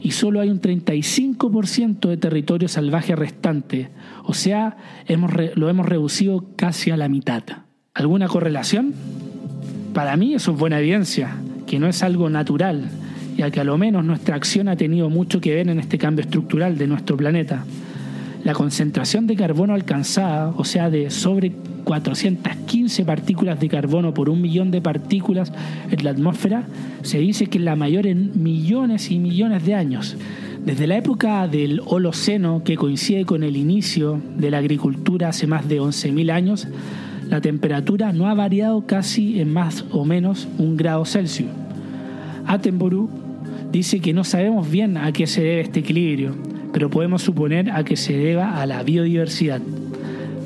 Y 0.00 0.12
solo 0.12 0.40
hay 0.40 0.50
un 0.50 0.60
35% 0.60 2.08
de 2.08 2.16
territorio 2.16 2.68
salvaje 2.68 3.16
restante, 3.16 3.90
o 4.24 4.34
sea, 4.34 4.76
hemos 5.06 5.30
lo 5.54 5.68
hemos 5.68 5.86
reducido 5.86 6.44
casi 6.56 6.90
a 6.90 6.96
la 6.96 7.08
mitad. 7.08 7.42
¿Alguna 7.94 8.28
correlación? 8.28 8.94
Para 9.94 10.16
mí 10.16 10.34
eso 10.34 10.52
es 10.52 10.58
buena 10.58 10.78
evidencia, 10.78 11.36
que 11.66 11.78
no 11.78 11.88
es 11.88 12.02
algo 12.02 12.28
natural, 12.28 12.90
ya 13.36 13.50
que 13.50 13.60
a 13.60 13.64
lo 13.64 13.78
menos 13.78 14.04
nuestra 14.04 14.36
acción 14.36 14.68
ha 14.68 14.76
tenido 14.76 15.08
mucho 15.08 15.40
que 15.40 15.54
ver 15.54 15.68
en 15.68 15.80
este 15.80 15.96
cambio 15.96 16.24
estructural 16.24 16.76
de 16.76 16.86
nuestro 16.86 17.16
planeta. 17.16 17.64
La 18.46 18.54
concentración 18.54 19.26
de 19.26 19.34
carbono 19.34 19.74
alcanzada, 19.74 20.54
o 20.56 20.62
sea, 20.62 20.88
de 20.88 21.10
sobre 21.10 21.50
415 21.82 23.04
partículas 23.04 23.58
de 23.58 23.68
carbono 23.68 24.14
por 24.14 24.30
un 24.30 24.40
millón 24.40 24.70
de 24.70 24.80
partículas 24.80 25.52
en 25.90 26.04
la 26.04 26.10
atmósfera, 26.10 26.62
se 27.02 27.18
dice 27.18 27.48
que 27.48 27.58
es 27.58 27.64
la 27.64 27.74
mayor 27.74 28.06
en 28.06 28.40
millones 28.40 29.10
y 29.10 29.18
millones 29.18 29.66
de 29.66 29.74
años. 29.74 30.16
Desde 30.64 30.86
la 30.86 30.96
época 30.96 31.48
del 31.48 31.82
Holoceno, 31.86 32.62
que 32.62 32.76
coincide 32.76 33.24
con 33.24 33.42
el 33.42 33.56
inicio 33.56 34.20
de 34.38 34.52
la 34.52 34.58
agricultura 34.58 35.30
hace 35.30 35.48
más 35.48 35.68
de 35.68 35.80
11.000 35.80 36.30
años, 36.30 36.68
la 37.28 37.40
temperatura 37.40 38.12
no 38.12 38.28
ha 38.28 38.34
variado 38.34 38.86
casi 38.86 39.40
en 39.40 39.52
más 39.52 39.84
o 39.90 40.04
menos 40.04 40.46
un 40.58 40.76
grado 40.76 41.04
Celsius. 41.04 41.50
Attenborough 42.46 43.10
dice 43.72 43.98
que 43.98 44.12
no 44.12 44.22
sabemos 44.22 44.70
bien 44.70 44.98
a 44.98 45.10
qué 45.10 45.26
se 45.26 45.42
debe 45.42 45.62
este 45.62 45.80
equilibrio, 45.80 46.55
pero 46.76 46.90
podemos 46.90 47.22
suponer 47.22 47.70
a 47.70 47.84
que 47.84 47.96
se 47.96 48.14
deba 48.14 48.60
a 48.60 48.66
la 48.66 48.82
biodiversidad. 48.82 49.62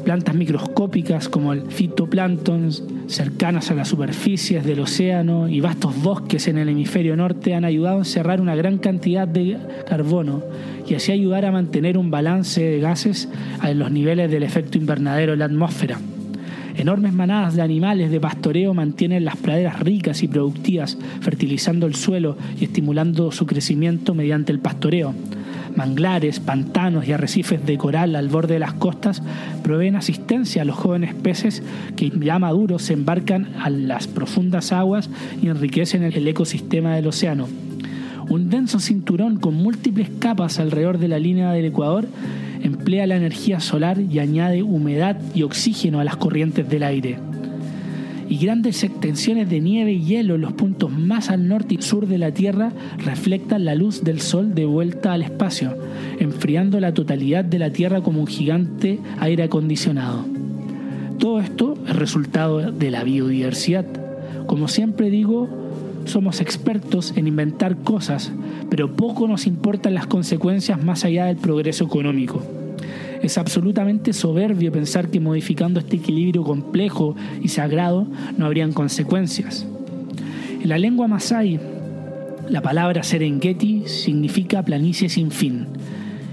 Plantas 0.05 0.33
microscópicas 0.37 1.29
como 1.29 1.53
el 1.53 1.63
fitoplancton, 1.63 2.71
cercanas 3.09 3.73
a 3.73 3.75
las 3.75 3.89
superficies 3.89 4.65
del 4.65 4.79
océano 4.79 5.49
y 5.49 5.59
vastos 5.61 6.01
bosques 6.01 6.47
en 6.47 6.59
el 6.59 6.69
hemisferio 6.69 7.17
norte 7.17 7.57
han 7.57 7.65
ayudado 7.65 7.97
a 7.97 8.03
encerrar 8.03 8.41
una 8.41 8.55
gran 8.55 8.79
cantidad 8.79 9.27
de 9.27 9.59
carbono 9.89 10.45
y 10.87 10.95
así 10.95 11.11
ayudar 11.11 11.47
a 11.47 11.51
mantener 11.51 11.99
un 11.99 12.13
balance 12.13 12.63
de 12.63 12.79
gases 12.79 13.29
en 13.65 13.81
los 13.81 13.91
niveles 13.91 14.31
del 14.31 14.45
efecto 14.45 14.79
invernadero 14.79 15.33
en 15.33 15.41
la 15.41 15.47
atmósfera. 15.47 15.99
Enormes 16.77 17.13
manadas 17.13 17.57
de 17.57 17.63
animales 17.63 18.13
de 18.13 18.21
pastoreo 18.21 18.73
mantienen 18.73 19.25
las 19.25 19.37
praderas 19.37 19.81
ricas 19.81 20.23
y 20.23 20.29
productivas, 20.29 20.97
fertilizando 21.23 21.89
el 21.89 21.97
suelo 21.97 22.37
y 22.61 22.67
estimulando 22.67 23.33
su 23.33 23.47
crecimiento 23.47 24.15
mediante 24.15 24.53
el 24.53 24.61
pastoreo 24.61 25.13
manglares, 25.77 26.41
pantanos 26.41 27.07
y 27.07 27.13
arrecifes 27.13 27.65
de 27.65 27.79
coral 27.79 28.17
al 28.17 28.29
borde 28.29 28.55
de 28.55 28.61
las 28.61 28.75
costas 28.75 29.23
proveen 29.63 29.97
asistencia 29.97 30.63
a 30.63 30.65
los 30.65 30.77
jóvenes 30.77 31.15
peces 31.15 31.63
que 31.97 32.11
ya 32.21 32.39
maduros 32.39 32.83
se 32.83 32.93
embarcan 32.93 33.49
a 33.61 33.71
las 33.71 34.07
profundas 34.07 34.73
aguas 34.73 35.11
y 35.43 35.49
enriquecen 35.49 36.03
el 36.03 36.29
ecosistema 36.29 36.95
del 36.95 37.07
océano. 37.07 37.49
Un 38.29 38.51
denso 38.51 38.79
cinturón 38.79 39.39
con 39.39 39.55
múltiples 39.55 40.09
capas 40.19 40.59
alrededor 40.59 40.99
de 40.99 41.09
la 41.09 41.19
línea 41.19 41.53
del 41.53 41.65
Ecuador 41.65 42.07
emplea 42.63 43.07
la 43.07 43.17
energía 43.17 43.61
solar 43.61 44.01
y 44.01 44.19
añade 44.19 44.63
humedad 44.63 45.17
y 45.35 45.43
oxígeno 45.43 46.01
a 46.01 46.05
las 46.05 46.17
corrientes 46.17 46.69
del 46.69 46.83
aire 46.83 47.30
y 48.31 48.39
grandes 48.39 48.85
extensiones 48.85 49.51
de 49.51 49.59
nieve 49.61 49.93
y 49.93 50.05
hielo 50.05 50.37
en 50.37 50.43
los 50.43 50.53
puntos 50.53 50.93
más 50.93 51.31
al 51.31 51.49
norte 51.49 51.75
y 51.75 51.83
sur 51.83 52.07
de 52.07 52.17
la 52.17 52.31
Tierra 52.31 52.71
reflectan 53.05 53.65
la 53.65 53.75
luz 53.75 54.05
del 54.05 54.21
Sol 54.21 54.55
de 54.55 54.67
vuelta 54.67 55.13
al 55.13 55.23
espacio, 55.23 55.75
enfriando 56.21 56.79
la 56.79 56.95
totalidad 56.95 57.45
de 57.45 57.59
la 57.59 57.71
Tierra 57.71 58.03
como 58.03 58.21
un 58.21 58.29
gigante 58.29 59.01
aire 59.19 59.43
acondicionado. 59.43 60.25
Todo 61.19 61.41
esto 61.41 61.75
es 61.89 61.97
resultado 61.97 62.71
de 62.71 62.91
la 62.93 63.03
biodiversidad. 63.03 63.85
Como 64.47 64.69
siempre 64.69 65.11
digo, 65.11 65.49
somos 66.05 66.41
expertos 66.41 67.13
en 67.17 67.27
inventar 67.27 67.79
cosas, 67.79 68.31
pero 68.71 68.95
poco 68.95 69.27
nos 69.27 69.49
importan 69.49 69.95
las 69.95 70.07
consecuencias 70.07 70.81
más 70.81 71.05
allá 71.05 71.27
del 71.27 71.37
progreso 71.37 71.85
económico. 71.85 72.60
Es 73.23 73.37
absolutamente 73.37 74.13
soberbio 74.13 74.73
pensar 74.73 75.09
que 75.09 75.21
modificando 75.21 75.81
este 75.81 75.97
equilibrio 75.97 76.43
complejo 76.43 77.15
y 77.43 77.49
sagrado 77.49 78.07
no 78.39 78.47
habrían 78.47 78.73
consecuencias. 78.73 79.67
En 80.63 80.69
la 80.69 80.79
lengua 80.79 81.07
masai, 81.07 81.61
la 82.49 82.63
palabra 82.63 83.03
Serengeti 83.03 83.85
significa 83.87 84.63
planicie 84.63 85.09
sin 85.09 85.31
fin. 85.31 85.67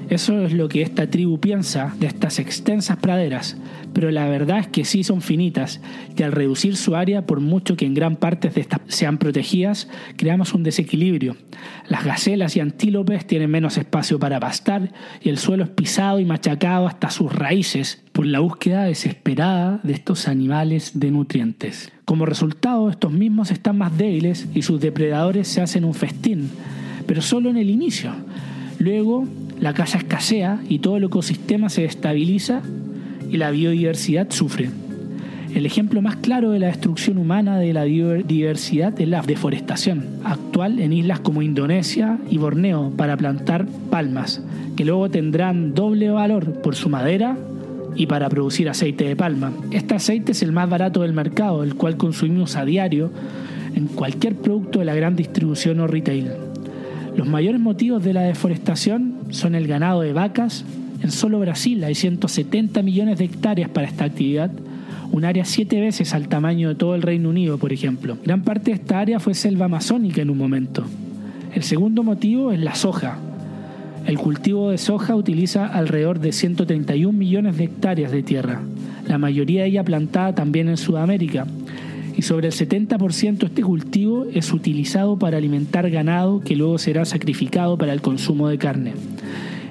Eso 0.09 0.45
es 0.45 0.53
lo 0.53 0.69
que 0.69 0.81
esta 0.81 1.09
tribu 1.09 1.37
piensa 1.37 1.93
de 1.99 2.07
estas 2.07 2.39
extensas 2.39 2.95
praderas, 2.95 3.57
pero 3.91 4.09
la 4.09 4.29
verdad 4.29 4.59
es 4.59 4.67
que 4.67 4.85
sí 4.85 5.03
son 5.03 5.21
finitas 5.21 5.81
y 6.15 6.23
al 6.23 6.31
reducir 6.31 6.77
su 6.77 6.95
área, 6.95 7.25
por 7.25 7.41
mucho 7.41 7.75
que 7.75 7.85
en 7.85 7.93
gran 7.93 8.15
parte 8.15 8.49
de 8.49 8.61
estas 8.61 8.79
sean 8.87 9.17
protegidas, 9.17 9.89
creamos 10.15 10.53
un 10.53 10.63
desequilibrio. 10.63 11.35
Las 11.89 12.05
gacelas 12.05 12.55
y 12.55 12.61
antílopes 12.61 13.27
tienen 13.27 13.51
menos 13.51 13.77
espacio 13.77 14.17
para 14.17 14.39
pastar 14.39 14.93
y 15.21 15.27
el 15.27 15.37
suelo 15.37 15.65
es 15.65 15.69
pisado 15.71 16.21
y 16.21 16.25
machacado 16.25 16.87
hasta 16.87 17.09
sus 17.09 17.33
raíces 17.33 18.01
por 18.13 18.25
la 18.25 18.39
búsqueda 18.39 18.85
desesperada 18.85 19.81
de 19.83 19.91
estos 19.91 20.29
animales 20.29 20.91
de 20.97 21.11
nutrientes. 21.11 21.91
Como 22.05 22.25
resultado, 22.25 22.89
estos 22.89 23.11
mismos 23.11 23.51
están 23.51 23.77
más 23.77 23.97
débiles 23.97 24.47
y 24.53 24.61
sus 24.61 24.79
depredadores 24.79 25.49
se 25.49 25.59
hacen 25.59 25.83
un 25.83 25.93
festín, 25.93 26.49
pero 27.05 27.21
solo 27.21 27.49
en 27.49 27.57
el 27.57 27.69
inicio. 27.69 28.13
Luego, 28.79 29.25
la 29.59 29.73
caza 29.73 29.97
escasea 29.97 30.59
y 30.69 30.79
todo 30.79 30.97
el 30.97 31.05
ecosistema 31.05 31.69
se 31.69 31.85
estabiliza 31.85 32.61
y 33.29 33.37
la 33.37 33.51
biodiversidad 33.51 34.29
sufre. 34.29 34.69
El 35.53 35.65
ejemplo 35.65 36.01
más 36.01 36.17
claro 36.17 36.51
de 36.51 36.59
la 36.59 36.67
destrucción 36.67 37.17
humana 37.17 37.57
de 37.57 37.73
la 37.73 37.85
biodiversidad 37.85 38.99
es 38.99 39.07
la 39.07 39.21
deforestación, 39.21 40.05
actual 40.23 40.79
en 40.79 40.93
islas 40.93 41.21
como 41.21 41.41
Indonesia 41.41 42.19
y 42.29 42.37
Borneo 42.37 42.91
para 42.95 43.17
plantar 43.17 43.65
palmas, 43.89 44.41
que 44.75 44.85
luego 44.85 45.09
tendrán 45.09 45.73
doble 45.73 46.09
valor 46.11 46.61
por 46.61 46.75
su 46.75 46.89
madera 46.89 47.37
y 47.95 48.05
para 48.05 48.29
producir 48.29 48.69
aceite 48.69 49.05
de 49.05 49.15
palma. 49.15 49.51
Este 49.71 49.95
aceite 49.95 50.33
es 50.33 50.43
el 50.43 50.51
más 50.51 50.69
barato 50.69 51.01
del 51.01 51.13
mercado, 51.13 51.63
el 51.63 51.75
cual 51.75 51.97
consumimos 51.97 52.55
a 52.55 52.65
diario 52.65 53.09
en 53.73 53.87
cualquier 53.87 54.35
producto 54.35 54.79
de 54.79 54.85
la 54.85 54.95
gran 54.95 55.15
distribución 55.15 55.79
o 55.79 55.87
retail. 55.87 56.46
Los 57.17 57.27
mayores 57.27 57.59
motivos 57.59 58.03
de 58.03 58.13
la 58.13 58.21
deforestación 58.21 59.15
son 59.31 59.55
el 59.55 59.65
ganado 59.65 60.01
de 60.01 60.13
vacas, 60.13 60.63
en 61.01 61.09
solo 61.09 61.39
Brasil 61.39 61.83
hay 61.83 61.95
170 61.95 62.83
millones 62.83 63.17
de 63.17 63.25
hectáreas 63.25 63.71
para 63.71 63.87
esta 63.87 64.05
actividad, 64.05 64.51
un 65.11 65.25
área 65.25 65.43
siete 65.43 65.81
veces 65.81 66.13
al 66.13 66.27
tamaño 66.27 66.69
de 66.69 66.75
todo 66.75 66.93
el 66.93 67.01
Reino 67.01 67.29
Unido, 67.29 67.57
por 67.57 67.73
ejemplo. 67.73 68.19
Gran 68.23 68.43
parte 68.43 68.69
de 68.69 68.77
esta 68.77 68.99
área 68.99 69.19
fue 69.19 69.33
selva 69.33 69.65
amazónica 69.65 70.21
en 70.21 70.29
un 70.29 70.37
momento. 70.37 70.83
El 71.55 71.63
segundo 71.63 72.03
motivo 72.03 72.51
es 72.51 72.59
la 72.59 72.75
soja. 72.75 73.17
El 74.05 74.19
cultivo 74.19 74.69
de 74.69 74.77
soja 74.77 75.15
utiliza 75.15 75.65
alrededor 75.65 76.19
de 76.19 76.31
131 76.31 77.17
millones 77.17 77.57
de 77.57 77.63
hectáreas 77.63 78.11
de 78.11 78.21
tierra, 78.21 78.61
la 79.07 79.17
mayoría 79.17 79.63
de 79.63 79.69
ella 79.69 79.83
plantada 79.83 80.35
también 80.35 80.69
en 80.69 80.77
Sudamérica. 80.77 81.47
Y 82.17 82.23
sobre 82.23 82.47
el 82.47 82.53
70% 82.53 83.37
de 83.37 83.45
este 83.45 83.61
cultivo 83.61 84.25
es 84.33 84.51
utilizado 84.51 85.19
para 85.19 85.37
alimentar 85.37 85.89
ganado 85.91 86.41
que 86.41 86.55
luego 86.55 86.79
será 86.79 87.05
sacrificado 87.05 87.77
para 87.77 87.93
el 87.93 88.01
consumo 88.01 88.49
de 88.49 88.57
carne. 88.57 88.93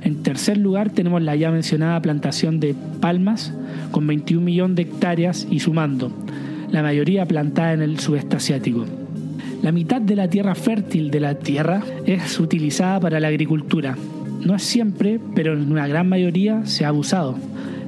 En 0.05 0.23
tercer 0.23 0.57
lugar 0.57 0.91
tenemos 0.91 1.21
la 1.21 1.35
ya 1.35 1.51
mencionada 1.51 2.01
plantación 2.01 2.61
de 2.61 2.77
palmas 3.01 3.53
con 3.91 4.07
21 4.07 4.45
millones 4.45 4.77
de 4.77 4.83
hectáreas 4.83 5.49
y 5.51 5.59
sumando, 5.59 6.13
la 6.71 6.83
mayoría 6.83 7.27
plantada 7.27 7.73
en 7.73 7.83
el 7.83 7.99
sudeste 7.99 8.37
asiático. 8.37 8.85
La 9.63 9.73
mitad 9.73 10.01
de 10.01 10.15
la 10.15 10.29
tierra 10.29 10.55
fértil 10.55 11.11
de 11.11 11.19
la 11.19 11.35
tierra 11.35 11.83
es 12.05 12.39
utilizada 12.39 13.01
para 13.01 13.19
la 13.19 13.27
agricultura. 13.27 13.97
No 14.45 14.55
es 14.55 14.63
siempre, 14.63 15.19
pero 15.35 15.55
en 15.55 15.73
una 15.73 15.89
gran 15.89 16.09
mayoría 16.09 16.65
se 16.67 16.85
ha 16.85 16.89
abusado. 16.89 17.37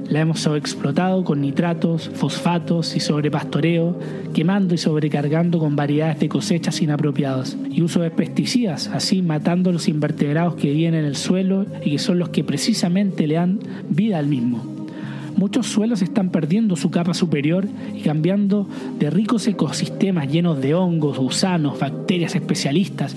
La 0.09 0.21
hemos 0.21 0.39
sobreexplotado 0.39 1.23
con 1.23 1.39
nitratos, 1.39 2.09
fosfatos 2.15 2.95
y 2.95 2.99
sobrepastoreo, 2.99 3.99
quemando 4.33 4.73
y 4.73 4.79
sobrecargando 4.79 5.59
con 5.59 5.75
variedades 5.75 6.19
de 6.19 6.29
cosechas 6.29 6.81
inapropiadas 6.81 7.55
y 7.69 7.83
uso 7.83 8.01
de 8.01 8.09
pesticidas, 8.09 8.87
así 8.87 9.21
matando 9.21 9.71
los 9.71 9.87
invertebrados 9.87 10.55
que 10.55 10.71
viven 10.71 10.95
en 10.95 11.05
el 11.05 11.15
suelo 11.15 11.67
y 11.85 11.91
que 11.91 11.99
son 11.99 12.17
los 12.17 12.29
que 12.29 12.43
precisamente 12.43 13.27
le 13.27 13.35
dan 13.35 13.59
vida 13.87 14.17
al 14.17 14.25
mismo. 14.25 14.63
Muchos 15.35 15.67
suelos 15.67 16.01
están 16.01 16.31
perdiendo 16.31 16.75
su 16.75 16.89
capa 16.89 17.13
superior 17.13 17.67
y 17.95 18.01
cambiando 18.01 18.67
de 18.97 19.11
ricos 19.11 19.45
ecosistemas 19.47 20.27
llenos 20.27 20.59
de 20.59 20.73
hongos, 20.73 21.19
gusanos, 21.19 21.79
bacterias 21.79 22.33
especialistas 22.33 23.15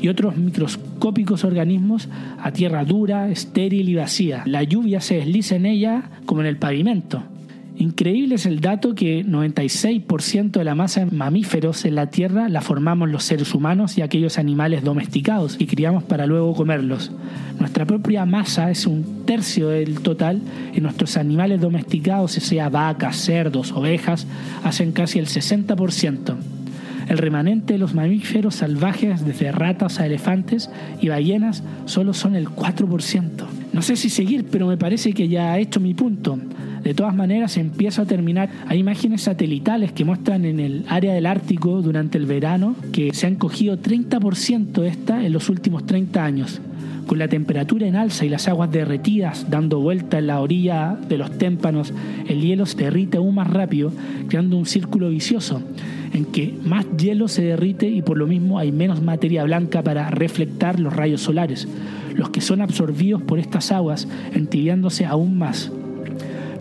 y 0.00 0.08
otros 0.08 0.36
microscópicos 0.36 1.44
organismos 1.44 2.08
a 2.40 2.52
tierra 2.52 2.84
dura, 2.84 3.28
estéril 3.30 3.88
y 3.88 3.94
vacía. 3.94 4.42
La 4.46 4.62
lluvia 4.62 5.00
se 5.00 5.16
desliza 5.16 5.56
en 5.56 5.66
ella 5.66 6.10
como 6.26 6.40
en 6.40 6.46
el 6.46 6.56
pavimento. 6.56 7.22
Increíble 7.80 8.34
es 8.34 8.44
el 8.44 8.60
dato 8.60 8.94
que 8.94 9.24
96% 9.24 10.50
de 10.50 10.64
la 10.64 10.74
masa 10.74 11.02
de 11.02 11.16
mamíferos 11.16 11.86
en 11.86 11.94
la 11.94 12.10
Tierra 12.10 12.50
la 12.50 12.60
formamos 12.60 13.08
los 13.08 13.24
seres 13.24 13.54
humanos 13.54 13.96
y 13.96 14.02
aquellos 14.02 14.36
animales 14.36 14.84
domesticados 14.84 15.56
y 15.58 15.66
criamos 15.66 16.04
para 16.04 16.26
luego 16.26 16.54
comerlos. 16.54 17.10
Nuestra 17.58 17.86
propia 17.86 18.26
masa 18.26 18.70
es 18.70 18.86
un 18.86 19.24
tercio 19.24 19.70
del 19.70 20.00
total 20.00 20.42
y 20.74 20.82
nuestros 20.82 21.16
animales 21.16 21.58
domesticados, 21.62 22.32
sea 22.32 22.68
vacas, 22.68 23.16
cerdos, 23.16 23.72
ovejas, 23.72 24.26
hacen 24.62 24.92
casi 24.92 25.18
el 25.18 25.26
60%. 25.26 26.36
El 27.10 27.18
remanente 27.18 27.72
de 27.72 27.80
los 27.80 27.92
mamíferos 27.92 28.54
salvajes, 28.54 29.26
desde 29.26 29.50
ratas 29.50 29.98
a 29.98 30.06
elefantes 30.06 30.70
y 31.00 31.08
ballenas, 31.08 31.64
solo 31.84 32.14
son 32.14 32.36
el 32.36 32.46
4%. 32.46 33.28
No 33.72 33.82
sé 33.82 33.96
si 33.96 34.08
seguir, 34.08 34.46
pero 34.48 34.68
me 34.68 34.76
parece 34.76 35.12
que 35.12 35.26
ya 35.26 35.58
he 35.58 35.62
hecho 35.62 35.80
mi 35.80 35.92
punto. 35.92 36.38
De 36.84 36.94
todas 36.94 37.12
maneras, 37.12 37.56
empiezo 37.56 38.02
a 38.02 38.06
terminar. 38.06 38.48
Hay 38.68 38.78
imágenes 38.78 39.22
satelitales 39.22 39.90
que 39.90 40.04
muestran 40.04 40.44
en 40.44 40.60
el 40.60 40.84
área 40.86 41.12
del 41.12 41.26
Ártico 41.26 41.82
durante 41.82 42.16
el 42.16 42.26
verano 42.26 42.76
que 42.92 43.12
se 43.12 43.26
han 43.26 43.34
cogido 43.34 43.76
30% 43.76 44.70
de 44.80 44.88
esta 44.88 45.26
en 45.26 45.32
los 45.32 45.48
últimos 45.48 45.86
30 45.86 46.24
años. 46.24 46.60
Con 47.08 47.18
la 47.18 47.26
temperatura 47.26 47.88
en 47.88 47.96
alza 47.96 48.24
y 48.24 48.28
las 48.28 48.46
aguas 48.46 48.70
derretidas 48.70 49.50
dando 49.50 49.80
vuelta 49.80 50.20
en 50.20 50.28
la 50.28 50.40
orilla 50.40 50.96
de 51.08 51.18
los 51.18 51.36
témpanos, 51.38 51.92
el 52.28 52.40
hielo 52.40 52.66
se 52.66 52.76
derrite 52.76 53.16
aún 53.16 53.34
más 53.34 53.50
rápido, 53.50 53.92
creando 54.28 54.56
un 54.56 54.64
círculo 54.66 55.08
vicioso 55.08 55.60
en 56.12 56.24
que 56.24 56.54
más 56.64 56.86
hielo 56.96 57.28
se 57.28 57.42
derrite 57.42 57.88
y 57.88 58.02
por 58.02 58.18
lo 58.18 58.26
mismo 58.26 58.58
hay 58.58 58.72
menos 58.72 59.02
materia 59.02 59.44
blanca 59.44 59.82
para 59.82 60.10
reflectar 60.10 60.80
los 60.80 60.94
rayos 60.94 61.22
solares, 61.22 61.68
los 62.14 62.30
que 62.30 62.40
son 62.40 62.60
absorbidos 62.60 63.22
por 63.22 63.38
estas 63.38 63.72
aguas, 63.72 64.08
entibiándose 64.34 65.06
aún 65.06 65.38
más. 65.38 65.70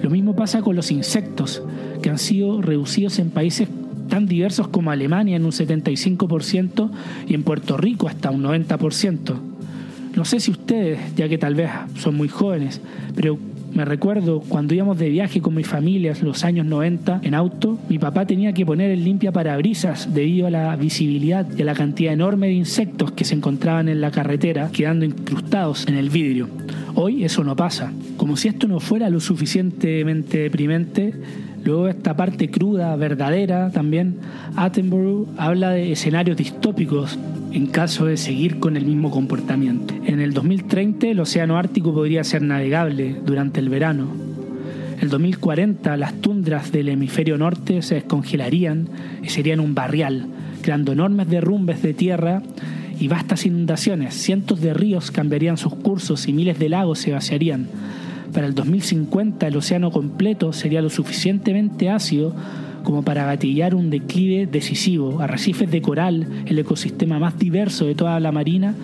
Lo 0.02 0.10
mismo 0.10 0.36
pasa 0.36 0.62
con 0.62 0.76
los 0.76 0.92
insectos, 0.92 1.62
que 2.02 2.10
han 2.10 2.20
sido 2.20 2.62
reducidos 2.62 3.20
en 3.20 3.32
países 3.32 3.68
tan 4.08 4.26
diversos 4.26 4.68
como 4.68 4.92
Alemania 4.92 5.36
en 5.36 5.46
un 5.46 5.52
75% 5.52 6.90
y 7.28 7.34
en 7.34 7.44
Puerto 7.44 7.78
Rico 7.78 8.08
hasta 8.08 8.32
un 8.32 8.44
90%. 8.44 9.36
No 10.16 10.26
sé 10.26 10.40
si 10.40 10.52
ustedes, 10.52 11.00
ya 11.16 11.30
que 11.30 11.38
tal 11.38 11.56
vez 11.56 11.70
son 11.96 12.16
muy 12.16 12.28
jóvenes, 12.28 12.82
pero 13.16 13.38
me 13.74 13.86
recuerdo 13.86 14.42
cuando 14.42 14.74
íbamos 14.74 14.98
de 14.98 15.10
viaje 15.10 15.42
con 15.42 15.56
mi 15.56 15.64
familia 15.64 16.14
en 16.20 16.26
los 16.26 16.44
años 16.44 16.66
90 16.66 17.22
en 17.24 17.34
auto, 17.34 17.78
mi 17.90 18.00
papá 18.00 18.26
tenía 18.26 18.54
que 18.54 18.66
poner 18.66 18.92
el 18.92 19.04
limpia 19.04 19.32
parabrisas 19.32 20.14
debido 20.14 20.48
a 20.48 20.50
la 20.50 20.76
visibilidad 20.76 21.48
y 21.58 21.62
a 21.62 21.66
la 21.66 21.74
cantidad 21.74 22.14
enorme 22.14 22.48
de 22.48 22.54
insectos 22.54 23.12
que 23.12 23.26
se 23.26 23.36
encontraban 23.36 23.90
en 23.90 24.02
la 24.02 24.12
carretera 24.12 24.70
quedando 24.72 25.06
incrustados 25.06 25.88
en 25.88 25.96
el 25.96 26.10
vidrio. 26.10 26.50
Hoy 26.96 27.24
eso 27.24 27.44
no 27.44 27.56
pasa. 27.56 27.94
Como 28.18 28.36
si 28.36 28.48
esto 28.48 28.68
no 28.68 28.80
fuera 28.80 29.10
lo 29.10 29.20
suficientemente 29.20 30.40
deprimente, 30.40 31.14
luego 31.64 31.88
esta 31.88 32.16
parte 32.16 32.50
cruda, 32.50 32.96
verdadera 32.96 33.72
también, 33.72 34.18
Attenborough 34.56 35.28
habla 35.38 35.72
de 35.72 35.92
escenarios 35.92 36.38
distópicos 36.38 37.18
en 37.52 37.68
caso 37.68 38.06
de 38.06 38.18
seguir 38.18 38.60
con 38.60 38.78
el 38.78 38.86
mismo 38.86 39.12
comportamiento. 39.12 39.94
En 40.06 40.20
el 40.20 40.34
2030 40.34 41.08
el 41.08 41.20
Océano 41.20 41.58
Ártico 41.58 41.94
podría 41.94 42.24
ser 42.24 42.42
navegable 42.42 43.16
durante 43.26 43.60
el 43.60 43.70
verano. 43.70 44.08
El 45.02 45.10
2040 45.10 45.96
las 45.98 46.14
tundras 46.22 46.72
del 46.72 46.90
hemisferio 46.90 47.38
norte 47.38 47.82
se 47.82 47.96
descongelarían 47.96 48.90
y 49.24 49.30
serían 49.30 49.62
un 49.62 49.74
barrial, 49.74 50.28
creando 50.62 50.92
enormes 50.92 51.30
derrumbes 51.30 51.82
de 51.82 51.94
tierra 51.94 52.42
y 53.00 53.08
vastas 53.08 53.46
inundaciones. 53.46 54.14
Cientos 54.14 54.60
de 54.60 54.74
ríos 54.74 55.10
cambiarían 55.10 55.58
sus 55.58 55.74
cursos 55.76 56.28
y 56.28 56.34
miles 56.34 56.60
de 56.60 56.70
lagos 56.70 57.00
se 57.00 57.12
vaciarían. 57.12 57.68
Para 58.34 58.48
el 58.48 58.54
2050 58.54 59.48
el 59.48 59.58
océano 59.58 59.92
completo 59.92 60.54
sería 60.54 60.82
lo 60.82 60.90
suficientemente 60.90 61.90
ácido 61.90 62.36
como 62.84 63.04
para 63.04 63.26
gatillar 63.26 63.76
un 63.76 63.90
declive 63.90 64.48
decisivo. 64.48 65.22
Arrecifes 65.22 65.70
de 65.72 65.82
coral, 65.82 66.28
el 66.46 66.60
ecosistema 66.60 67.20
más 67.20 67.38
diverso 67.38 67.86
de 67.86 67.96
toda 67.96 68.20
la 68.20 68.32
marina, 68.32 68.76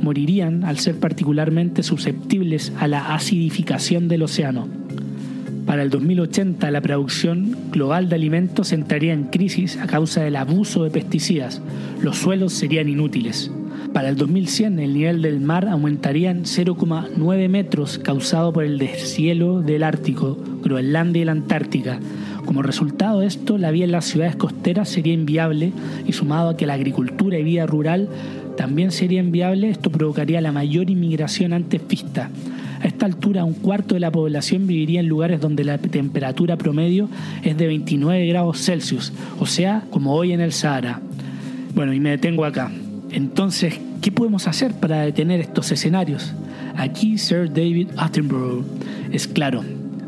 morirían 0.00 0.64
al 0.64 0.78
ser 0.78 0.98
particularmente 0.98 1.82
susceptibles 1.82 2.72
a 2.78 2.88
la 2.88 3.14
acidificación 3.14 4.08
del 4.08 4.22
océano. 4.22 4.68
Para 5.66 5.82
el 5.82 5.90
2080 5.90 6.70
la 6.70 6.80
producción 6.80 7.56
global 7.70 8.08
de 8.08 8.16
alimentos 8.16 8.72
entraría 8.72 9.12
en 9.12 9.24
crisis 9.24 9.78
a 9.78 9.86
causa 9.86 10.22
del 10.22 10.36
abuso 10.36 10.84
de 10.84 10.90
pesticidas. 10.90 11.62
Los 12.02 12.18
suelos 12.18 12.52
serían 12.52 12.88
inútiles. 12.88 13.50
Para 13.92 14.08
el 14.08 14.16
2100 14.16 14.78
el 14.78 14.94
nivel 14.94 15.20
del 15.20 15.40
mar 15.40 15.68
aumentaría 15.68 16.30
en 16.30 16.44
0,9 16.44 17.48
metros 17.48 17.98
causado 17.98 18.50
por 18.50 18.64
el 18.64 18.78
deshielo 18.78 19.60
del 19.60 19.82
Ártico, 19.82 20.38
Groenlandia 20.62 21.22
y 21.22 21.24
la 21.26 21.32
Antártica. 21.32 22.00
Como 22.46 22.62
resultado 22.62 23.20
de 23.20 23.26
esto, 23.26 23.58
la 23.58 23.70
vida 23.70 23.84
en 23.84 23.92
las 23.92 24.06
ciudades 24.06 24.34
costeras 24.36 24.88
sería 24.88 25.12
inviable 25.12 25.72
y 26.06 26.12
sumado 26.12 26.50
a 26.50 26.56
que 26.56 26.66
la 26.66 26.74
agricultura 26.74 27.38
y 27.38 27.44
vida 27.44 27.66
rural 27.66 28.08
también 28.56 28.92
sería 28.92 29.20
inviable, 29.20 29.68
esto 29.68 29.90
provocaría 29.90 30.40
la 30.40 30.52
mayor 30.52 30.88
inmigración 30.88 31.52
antes 31.52 31.86
vista. 31.86 32.30
A 32.80 32.86
esta 32.86 33.06
altura, 33.06 33.44
un 33.44 33.54
cuarto 33.54 33.94
de 33.94 34.00
la 34.00 34.10
población 34.10 34.66
viviría 34.66 35.00
en 35.00 35.06
lugares 35.06 35.40
donde 35.40 35.64
la 35.64 35.78
temperatura 35.78 36.56
promedio 36.56 37.08
es 37.44 37.56
de 37.56 37.66
29 37.66 38.26
grados 38.26 38.64
Celsius, 38.64 39.12
o 39.38 39.46
sea, 39.46 39.84
como 39.90 40.14
hoy 40.14 40.32
en 40.32 40.40
el 40.40 40.52
Sahara. 40.52 41.00
Bueno, 41.74 41.92
y 41.92 42.00
me 42.00 42.10
detengo 42.10 42.44
acá. 42.44 42.70
Entonces, 43.12 43.78
¿qué 44.00 44.10
podemos 44.10 44.48
hacer 44.48 44.72
para 44.72 45.02
detener 45.02 45.40
estos 45.40 45.70
escenarios? 45.70 46.32
Aquí 46.76 47.18
Sir 47.18 47.48
David 47.48 47.88
Attenborough 47.98 48.64
es 49.12 49.28
claro, 49.28 49.62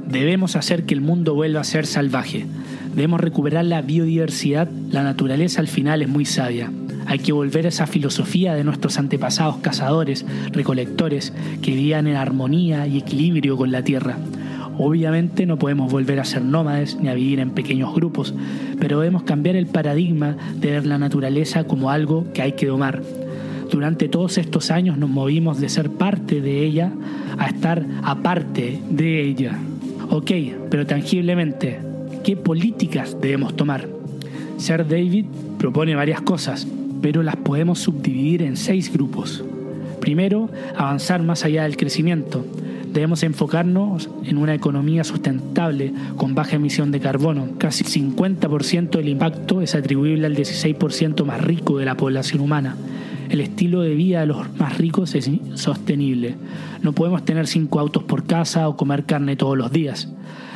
debemos 0.09 0.57
hacer 0.57 0.85
que 0.85 0.95
el 0.95 1.03
mundo 1.03 1.35
vuelva 1.35 1.61
a 1.61 1.64
ser 1.64 1.87
salvaje. 1.87 2.47
Debemos 2.95 3.21
recuperar 3.21 3.67
la 3.67 3.83
biodiversidad, 3.83 4.69
la 4.90 5.03
naturaleza 5.03 5.61
al 5.61 5.69
final 5.69 6.01
es 6.01 6.09
muy 6.09 6.25
sabia. 6.25 6.71
Hay 7.07 7.19
que 7.19 7.33
volver 7.33 7.67
a 7.67 7.69
esa 7.69 7.87
filosofía 7.87 8.55
de 8.55 8.64
nuestros 8.64 8.99
antepasados 8.99 9.59
cazadores, 9.59 10.25
recolectores, 10.53 11.35
que 11.61 11.73
vivían 11.73 12.07
en 12.07 12.17
armonía 12.17 12.87
y 12.87 12.99
equilibrio 12.99 13.59
con 13.59 13.71
la 13.71 13.83
tierra. 13.83 14.17
Obviamente 14.79 15.47
no 15.47 15.59
podemos 15.59 15.91
volver 15.91 16.21
a 16.21 16.25
ser 16.25 16.43
nómades 16.43 16.99
ni 17.01 17.09
a 17.09 17.15
vivir 17.15 17.41
en 17.41 17.51
pequeños 17.51 17.95
grupos, 17.95 18.35
pero 18.81 18.99
debemos 18.99 19.23
cambiar 19.23 19.57
el 19.57 19.67
paradigma 19.67 20.37
de 20.57 20.73
ver 20.73 20.87
la 20.87 20.99
naturaleza 20.99 21.65
como 21.65 21.91
algo 21.91 22.27
que 22.33 22.43
hay 22.43 22.53
que 22.53 22.67
domar. 22.67 23.03
Durante 23.71 24.09
todos 24.09 24.39
estos 24.39 24.71
años 24.71 24.99
nos 24.99 25.11
movimos 25.11 25.61
de 25.61 25.69
ser 25.69 25.91
parte 25.91 26.41
de 26.41 26.65
ella 26.65 26.93
a 27.39 27.47
estar 27.47 27.85
aparte 28.03 28.81
de 28.91 29.23
ella. 29.23 29.59
Ok, 30.11 30.31
pero 30.71 30.87
tangiblemente, 30.87 31.81
¿qué 32.23 32.37
políticas 32.37 33.17
debemos 33.21 33.57
tomar? 33.57 33.89
Sir 34.59 34.87
David 34.87 35.27
propone 35.59 35.95
varias 35.95 36.21
cosas, 36.21 36.67
pero 37.01 37.23
las 37.23 37.37
podemos 37.37 37.79
subdividir 37.81 38.43
en 38.43 38.57
seis 38.57 38.93
grupos. 38.93 39.43
Primero, 40.05 40.51
avanzar 40.77 41.23
más 41.23 41.47
allá 41.47 41.62
del 41.62 41.79
crecimiento, 41.79 42.45
Debemos 42.93 43.25
enfocarnos 43.25 44.09
en 44.25 44.38
una 44.38 44.55
economía 44.55 45.03
sustentable 45.03 45.93
con 46.17 46.37
baja 46.37 46.55
emisión 46.55 46.93
de 46.93 47.01
carbono. 47.01 47.49
Casi 47.59 47.83
50% 47.83 48.90
del 48.90 49.09
impacto 49.09 49.61
es 49.62 49.75
atribuible 49.75 50.27
al 50.27 50.37
16% 50.37 51.25
más 51.25 51.40
rico 51.40 51.79
de 51.79 51.87
la 51.87 51.97
población 51.97 52.40
humana. 52.40 52.77
El 53.29 53.41
estilo 53.41 53.81
de 53.81 53.95
vida 53.95 54.21
de 54.21 54.27
los 54.27 54.55
más 54.59 54.79
ricos 54.79 55.15
es 55.15 55.31
sostenible. 55.55 56.37
No 56.83 56.93
podemos 56.93 57.25
tener 57.25 57.47
cinco 57.47 57.81
autos 57.81 58.03
por 58.05 58.25
casa 58.27 58.69
o 58.69 58.77
comer 58.77 59.05
carne 59.05 59.37
todos 59.37 59.57
los 59.57 59.73
días. 59.73 60.09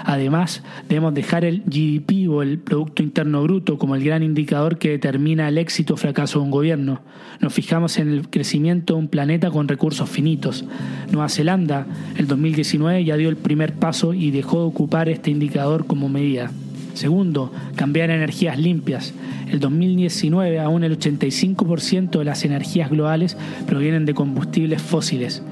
Además, 0.05 0.63
debemos 0.89 1.13
dejar 1.13 1.45
el 1.45 1.63
GDP 1.67 2.31
o 2.31 2.43
el 2.43 2.59
Producto 2.59 3.03
Interno 3.03 3.43
Bruto 3.43 3.77
como 3.77 3.95
el 3.95 4.03
gran 4.03 4.23
indicador 4.23 4.79
que 4.79 4.91
determina 4.91 5.49
el 5.49 5.59
éxito 5.59 5.95
o 5.95 5.97
fracaso 5.97 6.39
de 6.39 6.47
un 6.47 6.51
gobierno. 6.51 7.03
Nos 7.41 7.53
fijamos 7.53 7.99
en 7.99 8.11
el 8.11 8.31
crecimiento 8.31 8.95
de 8.95 9.01
un 9.01 9.09
planeta 9.09 9.51
con 9.51 9.69
recursos 9.69 10.09
finitos. 10.09 10.65
Nueva 11.11 11.29
Zelanda, 11.29 11.87
el 12.17 12.27
2019, 12.27 13.05
ya 13.05 13.17
dio 13.17 13.29
el 13.29 13.37
primer 13.37 13.75
paso 13.75 14.15
y 14.15 14.31
dejó 14.31 14.61
de 14.61 14.67
ocupar 14.69 15.09
este 15.09 15.31
indicador 15.31 15.87
como 15.87 16.09
medida. 16.09 16.51
Segundo, 16.99 17.53
cambiar 17.77 18.11
energías 18.11 18.59
limpias. 18.59 19.15
El 19.53 19.61
2019 19.61 20.59
aún 20.59 20.83
el 20.83 20.99
85% 20.99 22.19
de 22.19 22.25
las 22.25 22.45
energías 22.45 22.91
globales 22.91 23.37
provienen 23.69 24.05
de 24.05 24.15
combustibles 24.15 24.83
fósiles. 24.83 25.45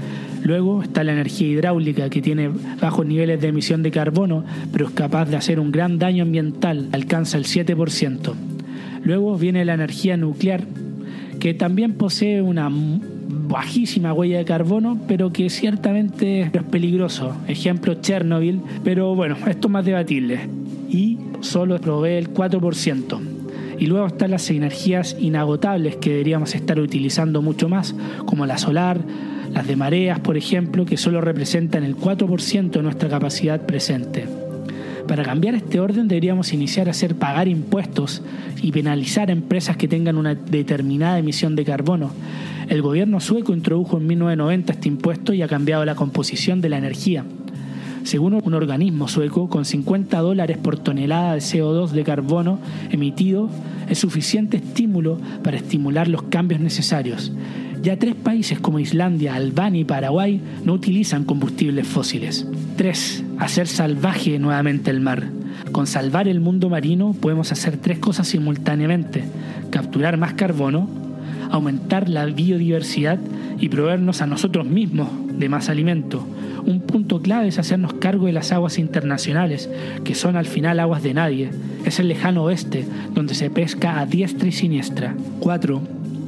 Luego 0.43 0.83
está 0.83 1.05
la 1.05 1.13
energía 1.13 1.47
hidráulica 1.47 2.11
que 2.11 2.21
tiene 2.21 2.51
bajos 2.81 3.07
niveles 3.07 3.41
de 3.41 3.47
emisión 3.47 3.85
de 3.85 3.93
carbono, 3.93 4.45
pero 4.73 4.89
es 4.89 4.91
capaz 4.95 5.27
de 5.27 5.37
hacer 5.37 5.61
un 5.61 5.71
gran 5.71 6.01
daño 6.01 6.25
ambiental, 6.25 6.89
alcanza 6.91 7.39
el 7.39 7.45
7%. 7.45 8.33
Luego 9.05 9.39
viene 9.39 9.65
la 9.65 9.75
energía 9.75 10.17
nuclear, 10.17 10.65
que 11.39 11.55
también 11.55 11.93
posee 11.93 12.43
una 12.43 12.69
bajísima 12.69 14.13
huella 14.13 14.39
de 14.39 14.45
carbono, 14.45 14.99
pero 15.07 15.33
que 15.33 15.49
ciertamente 15.49 16.41
es 16.41 16.63
peligroso. 16.65 17.37
Ejemplo 17.47 17.95
Chernobyl, 18.01 18.61
pero 18.83 19.15
bueno, 19.15 19.37
esto 19.47 19.69
es 19.69 19.73
más 19.73 19.85
debatible. 19.85 20.41
Y 20.89 21.19
solo 21.40 21.81
provee 21.81 22.16
el 22.16 22.33
4%. 22.33 23.20
Y 23.79 23.87
luego 23.87 24.07
están 24.07 24.31
las 24.31 24.49
energías 24.51 25.16
inagotables 25.18 25.96
que 25.96 26.11
deberíamos 26.11 26.55
estar 26.55 26.81
utilizando 26.81 27.42
mucho 27.42 27.68
más, 27.68 27.94
como 28.25 28.46
la 28.46 28.59
solar, 28.59 29.01
las 29.53 29.66
de 29.66 29.77
mareas, 29.77 30.20
por 30.20 30.37
ejemplo, 30.37 30.87
que 30.87 30.96
solo 30.96 31.20
representan 31.20 31.85
el 31.85 31.96
4% 31.96 32.70
de 32.70 32.83
nuestra 32.83 33.09
capacidad 33.09 33.64
presente. 33.66 34.27
Para 35.07 35.22
cambiar 35.22 35.55
este 35.55 35.79
orden 35.79 36.09
deberíamos 36.09 36.53
iniciar 36.53 36.88
a 36.88 36.90
hacer 36.90 37.14
pagar 37.14 37.46
impuestos 37.46 38.22
y 38.61 38.72
penalizar 38.72 39.29
a 39.29 39.33
empresas 39.33 39.77
que 39.77 39.87
tengan 39.87 40.16
una 40.16 40.35
determinada 40.35 41.18
emisión 41.18 41.55
de 41.55 41.64
carbono. 41.64 42.11
El 42.68 42.83
gobierno 42.83 43.20
sueco 43.20 43.55
introdujo 43.55 43.99
en 43.99 44.07
1990 44.09 44.72
este 44.72 44.88
impuesto 44.88 45.33
y 45.33 45.42
ha 45.42 45.49
cambiado 45.49 45.85
la 45.85 45.94
composición 45.94 46.61
de 46.61 46.70
la 46.70 46.79
energía. 46.79 47.25
Según 48.07 48.35
un 48.35 48.55
organismo 48.55 49.09
sueco, 49.09 49.49
con 49.49 49.64
50 49.64 50.21
dólares 50.21 50.59
por 50.59 50.79
tonelada 50.79 51.35
de 51.35 51.40
CO2 51.40 51.88
de 51.88 52.05
carbono 52.05 52.61
emitido, 52.92 53.51
es 53.88 53.99
suficiente 53.99 54.59
estímulo 54.59 55.19
para 55.42 55.57
estimular 55.57 56.07
los 56.07 56.23
cambios 56.23 56.61
necesarios. 56.61 57.33
Ya 57.83 57.99
tres 57.99 58.14
países 58.14 58.61
como 58.61 58.79
Islandia, 58.79 59.35
Albania 59.35 59.81
y 59.81 59.85
Paraguay 59.85 60.40
no 60.64 60.75
utilizan 60.75 61.25
combustibles 61.25 61.88
fósiles. 61.88 62.47
3. 62.77 63.25
Hacer 63.38 63.66
salvaje 63.66 64.38
nuevamente 64.38 64.92
el 64.92 65.01
mar. 65.01 65.25
Con 65.73 65.88
salvar 65.88 66.29
el 66.29 66.38
mundo 66.38 66.69
marino 66.69 67.12
podemos 67.12 67.51
hacer 67.51 67.77
tres 67.77 67.99
cosas 67.99 68.29
simultáneamente. 68.29 69.25
Capturar 69.71 70.16
más 70.16 70.35
carbono, 70.35 70.88
aumentar 71.51 72.09
la 72.09 72.25
biodiversidad 72.27 73.19
y 73.59 73.69
proveernos 73.69 74.23
a 74.23 74.29
nosotros 74.29 74.64
mismos 74.64 75.09
de 75.37 75.49
más 75.49 75.69
alimento. 75.69 76.25
Un 76.67 76.81
punto 76.81 77.23
clave 77.23 77.47
es 77.47 77.61
hacernos 77.61 77.95
cargo 77.95 78.27
de 78.27 78.33
las 78.33 78.51
aguas 78.51 78.79
internacionales, 78.79 79.71
que 80.03 80.17
son 80.17 80.35
al 80.35 80.47
final 80.47 80.81
aguas 80.81 81.03
de 81.03 81.15
nadie. 81.15 81.51
Es 81.85 82.01
el 82.01 82.09
lejano 82.09 82.43
oeste, 82.43 82.85
donde 83.15 83.35
se 83.35 83.51
pesca 83.51 84.01
a 84.01 84.07
diestra 84.07 84.49
y 84.49 84.53
siniestra. 84.53 85.15
4. 85.39 85.81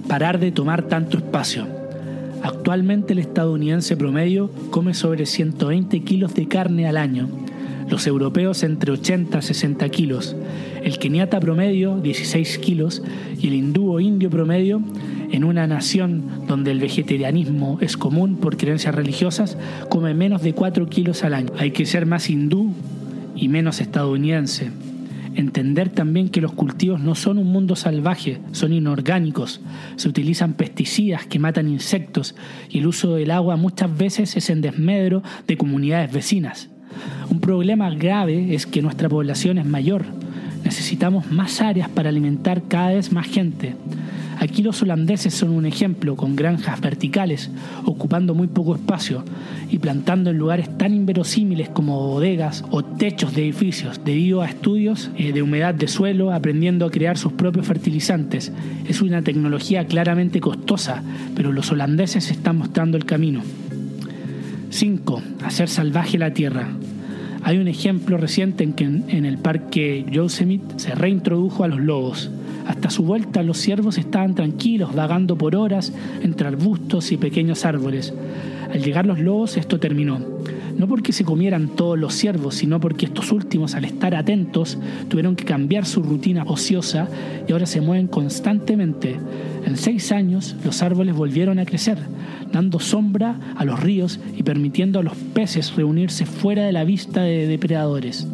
Parar 0.07 0.39
de 0.39 0.53
tomar 0.53 0.83
tanto 0.83 1.19
espacio. 1.19 1.67
Actualmente 2.45 3.15
el 3.15 3.19
estadounidense 3.19 3.97
promedio 3.97 4.49
come 4.71 4.95
sobre 4.95 5.27
120 5.27 6.01
kilos 6.05 6.35
de 6.35 6.47
carne 6.47 6.87
al 6.87 6.97
año, 6.97 7.29
los 7.89 8.07
europeos 8.07 8.63
entre 8.63 8.93
80 8.93 9.39
y 9.39 9.43
60 9.43 9.89
kilos, 9.89 10.37
el 10.89 10.99
keniata 10.99 11.39
promedio 11.39 11.99
16 11.99 12.59
kilos 12.59 13.03
y 13.41 13.49
el 13.49 13.55
hindú 13.55 13.93
o 13.93 14.01
indio 14.01 14.31
promedio 14.31 14.83
en 15.31 15.45
una 15.45 15.67
nación 15.67 16.47
donde 16.49 16.71
el 16.71 16.81
vegetarianismo 16.81 17.79
es 17.81 17.97
común 17.97 18.37
por 18.37 18.57
creencias 18.57 18.95
religiosas, 18.95 19.59
come 19.91 20.15
menos 20.15 20.43
de 20.43 20.55
4 20.55 20.89
kilos 20.89 21.25
al 21.25 21.35
año. 21.35 21.53
Hay 21.59 21.73
que 21.73 21.85
ser 21.85 22.07
más 22.07 22.31
hindú 22.31 22.73
y 23.37 23.49
menos 23.49 23.81
estadounidense. 23.81 24.71
Entender 25.35 25.91
también 25.91 26.31
que 26.31 26.41
los 26.41 26.53
cultivos 26.53 27.01
no 27.01 27.15
son 27.15 27.39
un 27.39 27.47
mundo 27.47 27.77
salvaje, 27.77 28.39
son 28.53 28.73
inorgánicos. 28.73 29.61
Se 29.97 30.09
utilizan 30.09 30.55
pesticidas 30.55 31.27
que 31.27 31.39
matan 31.39 31.69
insectos 31.69 32.35
y 32.71 32.79
el 32.79 32.87
uso 32.87 33.15
del 33.15 33.31
agua 33.31 33.57
muchas 33.57 33.97
veces 33.97 34.37
es 34.37 34.51
en 34.51 34.63
desmedro 34.63 35.23
de 35.47 35.57
comunidades 35.57 36.13
vecinas. 36.13 36.71
Un 37.31 37.41
problema 37.41 37.91
grave 37.91 38.55
es 38.55 38.67
que 38.67 38.83
nuestra 38.83 39.09
población 39.09 39.59
es 39.59 39.67
mayor. 39.67 40.07
Necesitamos 40.69 41.33
más 41.33 41.63
áreas 41.63 41.89
para 41.89 42.11
alimentar 42.11 42.65
cada 42.69 42.91
vez 42.91 43.11
más 43.11 43.27
gente. 43.27 43.75
Aquí 44.39 44.63
los 44.63 44.83
holandeses 44.83 45.33
son 45.33 45.53
un 45.53 45.65
ejemplo, 45.65 46.15
con 46.15 46.37
granjas 46.37 46.79
verticales, 46.83 47.51
ocupando 47.87 48.35
muy 48.35 48.49
poco 48.49 48.75
espacio 48.75 49.25
y 49.71 49.79
plantando 49.79 50.29
en 50.29 50.37
lugares 50.37 50.69
tan 50.77 50.93
inverosímiles 50.93 51.71
como 51.71 52.09
bodegas 52.09 52.67
o 52.71 52.85
techos 52.85 53.35
de 53.35 53.45
edificios, 53.45 54.03
debido 54.05 54.43
a 54.43 54.47
estudios 54.47 55.11
eh, 55.17 55.33
de 55.33 55.41
humedad 55.41 55.73
de 55.75 55.89
suelo, 55.89 56.35
aprendiendo 56.35 56.85
a 56.85 56.91
crear 56.91 57.17
sus 57.17 57.33
propios 57.33 57.67
fertilizantes. 57.67 58.53
Es 58.87 59.01
una 59.01 59.23
tecnología 59.23 59.87
claramente 59.87 60.39
costosa, 60.39 61.03
pero 61.35 61.51
los 61.51 61.73
holandeses 61.73 62.31
están 62.31 62.59
mostrando 62.59 62.99
el 62.99 63.07
camino. 63.07 63.41
5. 64.69 65.23
Hacer 65.47 65.71
salvaje 65.71 66.19
la 66.19 66.35
tierra. 66.35 66.69
Hay 67.43 67.59
un 67.59 67.69
ejemplo 67.69 68.17
reciente 68.17 68.65
en 68.65 68.73
que 68.73 68.85
en 68.85 69.25
el 69.25 69.39
parque 69.39 70.05
Yosemite 70.11 70.79
se 70.79 70.95
reintrodujo 70.95 71.65
a 71.65 71.69
los 71.69 71.81
lobos. 71.81 72.31
Hasta 72.67 72.91
su 72.91 73.05
vuelta 73.05 73.43
los 73.43 73.59
ciervos 73.59 73.97
estaban 73.97 74.35
tranquilos, 74.35 74.95
vagando 74.95 75.37
por 75.37 75.57
horas 75.57 75.93
entre 76.23 76.49
arbustos 76.49 77.13
y 77.13 77.17
pequeños 77.17 77.65
árboles. 77.65 78.13
Al 78.73 78.83
llegar 78.83 79.07
los 79.07 79.19
lobos 79.19 79.57
esto 79.57 79.81
terminó. 79.81 80.21
No 80.79 80.87
porque 80.87 81.13
se 81.13 81.25
comieran 81.25 81.71
todos 81.71 81.99
los 81.99 82.15
ciervos, 82.15 82.55
sino 82.55 82.79
porque 82.79 83.07
estos 83.07 83.33
últimos, 83.33 83.75
al 83.75 83.85
estar 83.85 84.15
atentos, 84.15 84.79
tuvieron 85.09 85.35
que 85.35 85.45
cambiar 85.45 85.85
su 85.85 86.05
rutina 86.05 86.45
ociosa 86.45 87.09
y 87.49 87.53
ahora 87.53 87.67
se 87.67 87.81
mueven 87.81 88.07
constantemente. 88.07 89.17
En 89.67 89.77
seis 89.77 90.13
años 90.13 90.55
los 90.65 90.81
árboles 90.83 91.17
volvieron 91.17 91.59
a 91.59 91.67
crecer, 91.67 91.99
dando 92.53 92.79
sombra 92.79 93.35
a 93.57 93.65
los 93.65 93.81
ríos 93.81 94.21
y 94.37 94.45
permitiendo 94.45 95.01
a 95.01 95.03
los 95.03 95.17
peces 95.17 95.75
reunirse 95.75 96.27
fuera 96.27 96.65
de 96.65 96.73
la 96.73 96.85
vista 96.85 97.23
de 97.23 97.49
depredadores. 97.49 98.29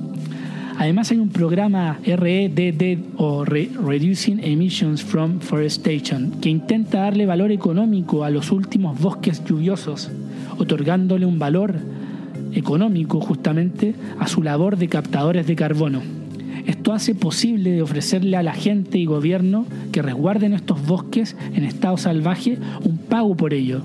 Además 0.77 1.11
hay 1.13 1.19
un 1.19 1.31
programa 1.31 1.99
REDD 2.05 2.99
o 3.17 3.45
Reducing 3.45 4.41
Emissions 4.45 5.03
from 5.03 5.39
Forestation 5.41 6.33
que 6.43 6.51
intenta 6.51 7.03
darle 7.03 7.25
valor 7.25 7.53
económico 7.53 8.25
a 8.25 8.31
los 8.31 8.51
últimos 8.51 9.01
bosques 9.01 9.43
lluviosos, 9.45 10.11
otorgándole 10.59 11.27
un 11.27 11.39
valor 11.39 11.77
económico 12.55 13.21
justamente 13.21 13.95
a 14.19 14.27
su 14.29 14.43
labor 14.43 14.77
de 14.77 14.89
captadores 14.89 15.47
de 15.47 15.57
carbono. 15.57 16.03
Esto 16.67 16.93
hace 16.93 17.15
posible 17.15 17.73
de 17.73 17.83
ofrecerle 17.83 18.37
a 18.37 18.43
la 18.43 18.55
gente 18.55 18.99
y 18.99 19.05
gobierno 19.05 19.67
que 19.93 20.03
resguarden 20.03 20.55
estos 20.55 20.85
bosques 20.87 21.37
en 21.55 21.65
estado 21.65 21.97
salvaje 21.99 22.59
un 22.85 22.97
pago 22.97 23.37
por 23.37 23.53
ello, 23.53 23.83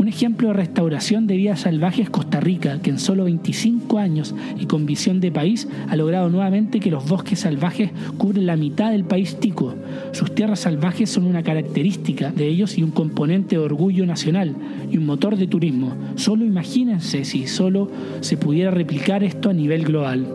un 0.00 0.08
ejemplo 0.08 0.48
de 0.48 0.54
restauración 0.54 1.26
de 1.26 1.36
vida 1.36 1.56
salvaje 1.56 2.00
es 2.00 2.08
Costa 2.08 2.40
Rica, 2.40 2.80
que 2.82 2.88
en 2.88 2.98
solo 2.98 3.24
25 3.24 3.98
años 3.98 4.34
y 4.58 4.64
con 4.64 4.86
visión 4.86 5.20
de 5.20 5.30
país 5.30 5.68
ha 5.90 5.94
logrado 5.94 6.30
nuevamente 6.30 6.80
que 6.80 6.90
los 6.90 7.06
bosques 7.06 7.40
salvajes 7.40 7.90
cubren 8.16 8.46
la 8.46 8.56
mitad 8.56 8.92
del 8.92 9.04
país 9.04 9.38
tico. 9.38 9.74
Sus 10.12 10.34
tierras 10.34 10.60
salvajes 10.60 11.10
son 11.10 11.26
una 11.26 11.42
característica 11.42 12.30
de 12.30 12.48
ellos 12.48 12.78
y 12.78 12.82
un 12.82 12.92
componente 12.92 13.56
de 13.56 13.62
orgullo 13.62 14.06
nacional 14.06 14.54
y 14.90 14.96
un 14.96 15.04
motor 15.04 15.36
de 15.36 15.46
turismo. 15.46 15.94
Solo 16.14 16.46
imagínense 16.46 17.26
si 17.26 17.46
solo 17.46 17.90
se 18.22 18.38
pudiera 18.38 18.70
replicar 18.70 19.22
esto 19.22 19.50
a 19.50 19.52
nivel 19.52 19.84
global. 19.84 20.26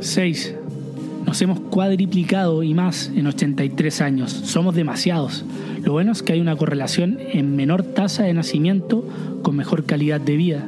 6. 0.00 0.54
Nos 1.32 1.40
hemos 1.40 1.60
cuadriplicado 1.60 2.62
y 2.62 2.74
más 2.74 3.10
en 3.16 3.26
83 3.26 4.02
años. 4.02 4.30
Somos 4.30 4.74
demasiados. 4.74 5.46
Lo 5.82 5.92
bueno 5.92 6.12
es 6.12 6.22
que 6.22 6.34
hay 6.34 6.42
una 6.42 6.56
correlación 6.56 7.16
en 7.20 7.56
menor 7.56 7.84
tasa 7.84 8.24
de 8.24 8.34
nacimiento 8.34 9.08
con 9.42 9.56
mejor 9.56 9.86
calidad 9.86 10.20
de 10.20 10.36
vida. 10.36 10.66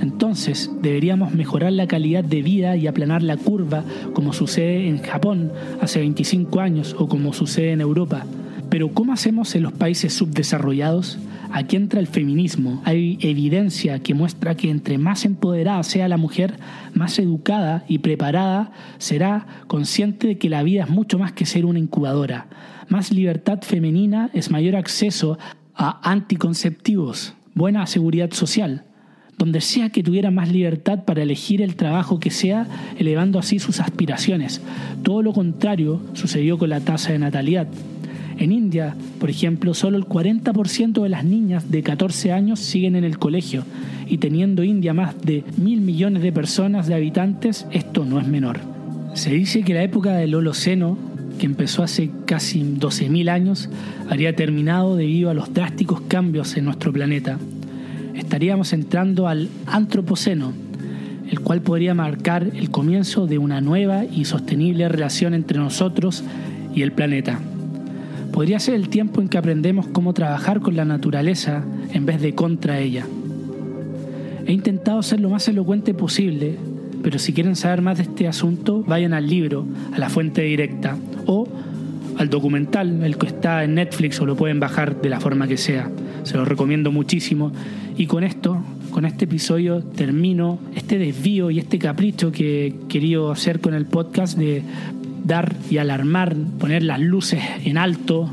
Entonces, 0.00 0.70
deberíamos 0.80 1.34
mejorar 1.34 1.72
la 1.72 1.88
calidad 1.88 2.22
de 2.22 2.42
vida 2.42 2.76
y 2.76 2.86
aplanar 2.86 3.24
la 3.24 3.36
curva 3.36 3.82
como 4.12 4.32
sucede 4.32 4.86
en 4.86 5.02
Japón 5.02 5.50
hace 5.80 5.98
25 5.98 6.60
años 6.60 6.94
o 6.96 7.08
como 7.08 7.32
sucede 7.32 7.72
en 7.72 7.80
Europa. 7.80 8.24
Pero 8.70 8.90
¿cómo 8.90 9.12
hacemos 9.14 9.56
en 9.56 9.64
los 9.64 9.72
países 9.72 10.14
subdesarrollados? 10.14 11.18
Aquí 11.54 11.76
entra 11.76 12.00
el 12.00 12.08
feminismo. 12.08 12.82
Hay 12.84 13.16
evidencia 13.20 14.00
que 14.00 14.12
muestra 14.12 14.56
que 14.56 14.70
entre 14.70 14.98
más 14.98 15.24
empoderada 15.24 15.84
sea 15.84 16.08
la 16.08 16.16
mujer, 16.16 16.56
más 16.94 17.16
educada 17.20 17.84
y 17.86 17.98
preparada 17.98 18.72
será 18.98 19.46
consciente 19.68 20.26
de 20.26 20.36
que 20.36 20.48
la 20.48 20.64
vida 20.64 20.82
es 20.82 20.90
mucho 20.90 21.16
más 21.16 21.30
que 21.30 21.46
ser 21.46 21.64
una 21.64 21.78
incubadora. 21.78 22.48
Más 22.88 23.12
libertad 23.12 23.60
femenina 23.62 24.30
es 24.34 24.50
mayor 24.50 24.74
acceso 24.74 25.38
a 25.76 26.10
anticonceptivos, 26.10 27.34
buena 27.54 27.86
seguridad 27.86 28.32
social, 28.32 28.86
donde 29.38 29.60
sea 29.60 29.90
que 29.90 30.02
tuviera 30.02 30.32
más 30.32 30.50
libertad 30.50 31.04
para 31.04 31.22
elegir 31.22 31.62
el 31.62 31.76
trabajo 31.76 32.18
que 32.18 32.32
sea, 32.32 32.66
elevando 32.98 33.38
así 33.38 33.60
sus 33.60 33.78
aspiraciones. 33.78 34.60
Todo 35.04 35.22
lo 35.22 35.32
contrario 35.32 36.00
sucedió 36.14 36.58
con 36.58 36.70
la 36.70 36.80
tasa 36.80 37.12
de 37.12 37.20
natalidad. 37.20 37.68
En 38.38 38.52
India, 38.52 38.94
por 39.20 39.30
ejemplo, 39.30 39.74
solo 39.74 39.96
el 39.96 40.04
40% 40.04 41.02
de 41.02 41.08
las 41.08 41.24
niñas 41.24 41.70
de 41.70 41.82
14 41.82 42.32
años 42.32 42.58
siguen 42.58 42.96
en 42.96 43.04
el 43.04 43.18
colegio 43.18 43.64
y 44.08 44.18
teniendo 44.18 44.64
India 44.64 44.92
más 44.92 45.20
de 45.22 45.44
mil 45.56 45.80
millones 45.80 46.22
de 46.22 46.32
personas 46.32 46.86
de 46.86 46.94
habitantes, 46.94 47.66
esto 47.70 48.04
no 48.04 48.20
es 48.20 48.26
menor. 48.26 48.60
Se 49.14 49.30
dice 49.30 49.62
que 49.62 49.74
la 49.74 49.82
época 49.82 50.16
del 50.16 50.34
Holoceno, 50.34 50.98
que 51.38 51.46
empezó 51.46 51.82
hace 51.82 52.10
casi 52.26 52.62
12.000 52.62 53.28
años, 53.30 53.70
habría 54.10 54.34
terminado 54.34 54.96
debido 54.96 55.30
a 55.30 55.34
los 55.34 55.54
drásticos 55.54 56.00
cambios 56.02 56.56
en 56.56 56.64
nuestro 56.64 56.92
planeta. 56.92 57.38
Estaríamos 58.14 58.72
entrando 58.72 59.28
al 59.28 59.48
Antropoceno, 59.66 60.52
el 61.30 61.40
cual 61.40 61.62
podría 61.62 61.94
marcar 61.94 62.50
el 62.54 62.70
comienzo 62.70 63.26
de 63.26 63.38
una 63.38 63.60
nueva 63.60 64.04
y 64.04 64.24
sostenible 64.24 64.88
relación 64.88 65.34
entre 65.34 65.58
nosotros 65.58 66.24
y 66.74 66.82
el 66.82 66.92
planeta. 66.92 67.40
Podría 68.34 68.58
ser 68.58 68.74
el 68.74 68.88
tiempo 68.88 69.20
en 69.20 69.28
que 69.28 69.38
aprendemos 69.38 69.86
cómo 69.86 70.12
trabajar 70.12 70.58
con 70.58 70.74
la 70.74 70.84
naturaleza 70.84 71.62
en 71.92 72.04
vez 72.04 72.20
de 72.20 72.34
contra 72.34 72.80
ella. 72.80 73.06
He 74.44 74.52
intentado 74.52 75.00
ser 75.04 75.20
lo 75.20 75.30
más 75.30 75.46
elocuente 75.46 75.94
posible, 75.94 76.56
pero 77.00 77.20
si 77.20 77.32
quieren 77.32 77.54
saber 77.54 77.80
más 77.80 77.98
de 77.98 78.02
este 78.02 78.26
asunto, 78.26 78.82
vayan 78.88 79.12
al 79.14 79.28
libro, 79.28 79.64
a 79.92 80.00
la 80.00 80.08
fuente 80.08 80.42
directa, 80.42 80.96
o 81.26 81.46
al 82.18 82.28
documental, 82.28 83.04
el 83.04 83.16
que 83.18 83.28
está 83.28 83.62
en 83.62 83.76
Netflix 83.76 84.20
o 84.20 84.26
lo 84.26 84.34
pueden 84.34 84.58
bajar 84.58 85.00
de 85.00 85.10
la 85.10 85.20
forma 85.20 85.46
que 85.46 85.56
sea. 85.56 85.88
Se 86.24 86.36
lo 86.36 86.44
recomiendo 86.44 86.90
muchísimo. 86.90 87.52
Y 87.96 88.06
con 88.06 88.24
esto 88.24 88.60
con 88.90 89.04
este 89.04 89.26
episodio 89.26 89.80
termino 89.80 90.58
este 90.74 90.98
desvío 90.98 91.50
y 91.52 91.60
este 91.60 91.78
capricho 91.78 92.30
que 92.30 92.66
he 92.66 92.74
querido 92.88 93.30
hacer 93.30 93.60
con 93.60 93.74
el 93.74 93.86
podcast 93.86 94.36
de 94.38 94.62
dar 95.24 95.54
y 95.70 95.78
alarmar, 95.78 96.36
poner 96.58 96.82
las 96.82 97.00
luces 97.00 97.42
en 97.64 97.78
alto 97.78 98.30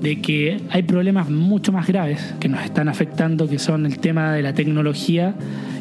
de 0.00 0.20
que 0.20 0.60
hay 0.70 0.82
problemas 0.82 1.30
mucho 1.30 1.72
más 1.72 1.86
graves 1.86 2.34
que 2.38 2.48
nos 2.48 2.62
están 2.62 2.88
afectando, 2.88 3.48
que 3.48 3.58
son 3.58 3.86
el 3.86 3.98
tema 3.98 4.32
de 4.32 4.42
la 4.42 4.52
tecnología 4.52 5.34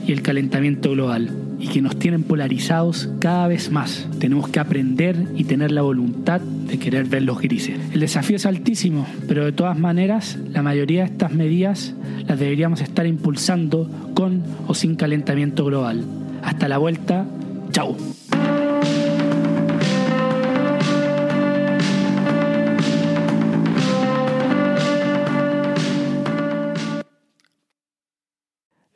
y 0.08 0.12
el 0.12 0.22
calentamiento 0.22 0.92
global, 0.92 1.30
y 1.60 1.68
que 1.68 1.82
nos 1.82 1.98
tienen 1.98 2.24
polarizados 2.24 3.10
cada 3.20 3.48
vez 3.48 3.72
más. 3.72 4.08
Tenemos 4.20 4.50
que 4.50 4.60
aprender 4.60 5.16
y 5.36 5.44
tener 5.46 5.72
la 5.72 5.82
voluntad 5.82 6.40
de 6.42 6.78
querer 6.80 7.06
ver 7.06 7.24
los 7.24 7.40
grises. 7.40 7.78
El 7.94 8.00
desafío 8.00 8.38
es 8.38 8.46
altísimo, 8.46 9.06
pero 9.28 9.46
de 9.46 9.52
todas 9.52 9.78
maneras, 9.78 10.38
la 10.52 10.62
mayoría 10.62 11.02
de 11.02 11.12
estas 11.12 11.32
medidas 11.34 11.94
las 12.28 12.40
deberíamos 12.40 12.82
estar 12.82 13.06
impulsando 13.06 13.90
con 14.14 14.44
o 14.68 14.74
sin 14.74 14.96
calentamiento 14.96 15.66
global. 15.66 16.06
Hasta 16.44 16.68
la 16.68 16.78
vuelta, 16.78 17.26
chao. 17.72 17.96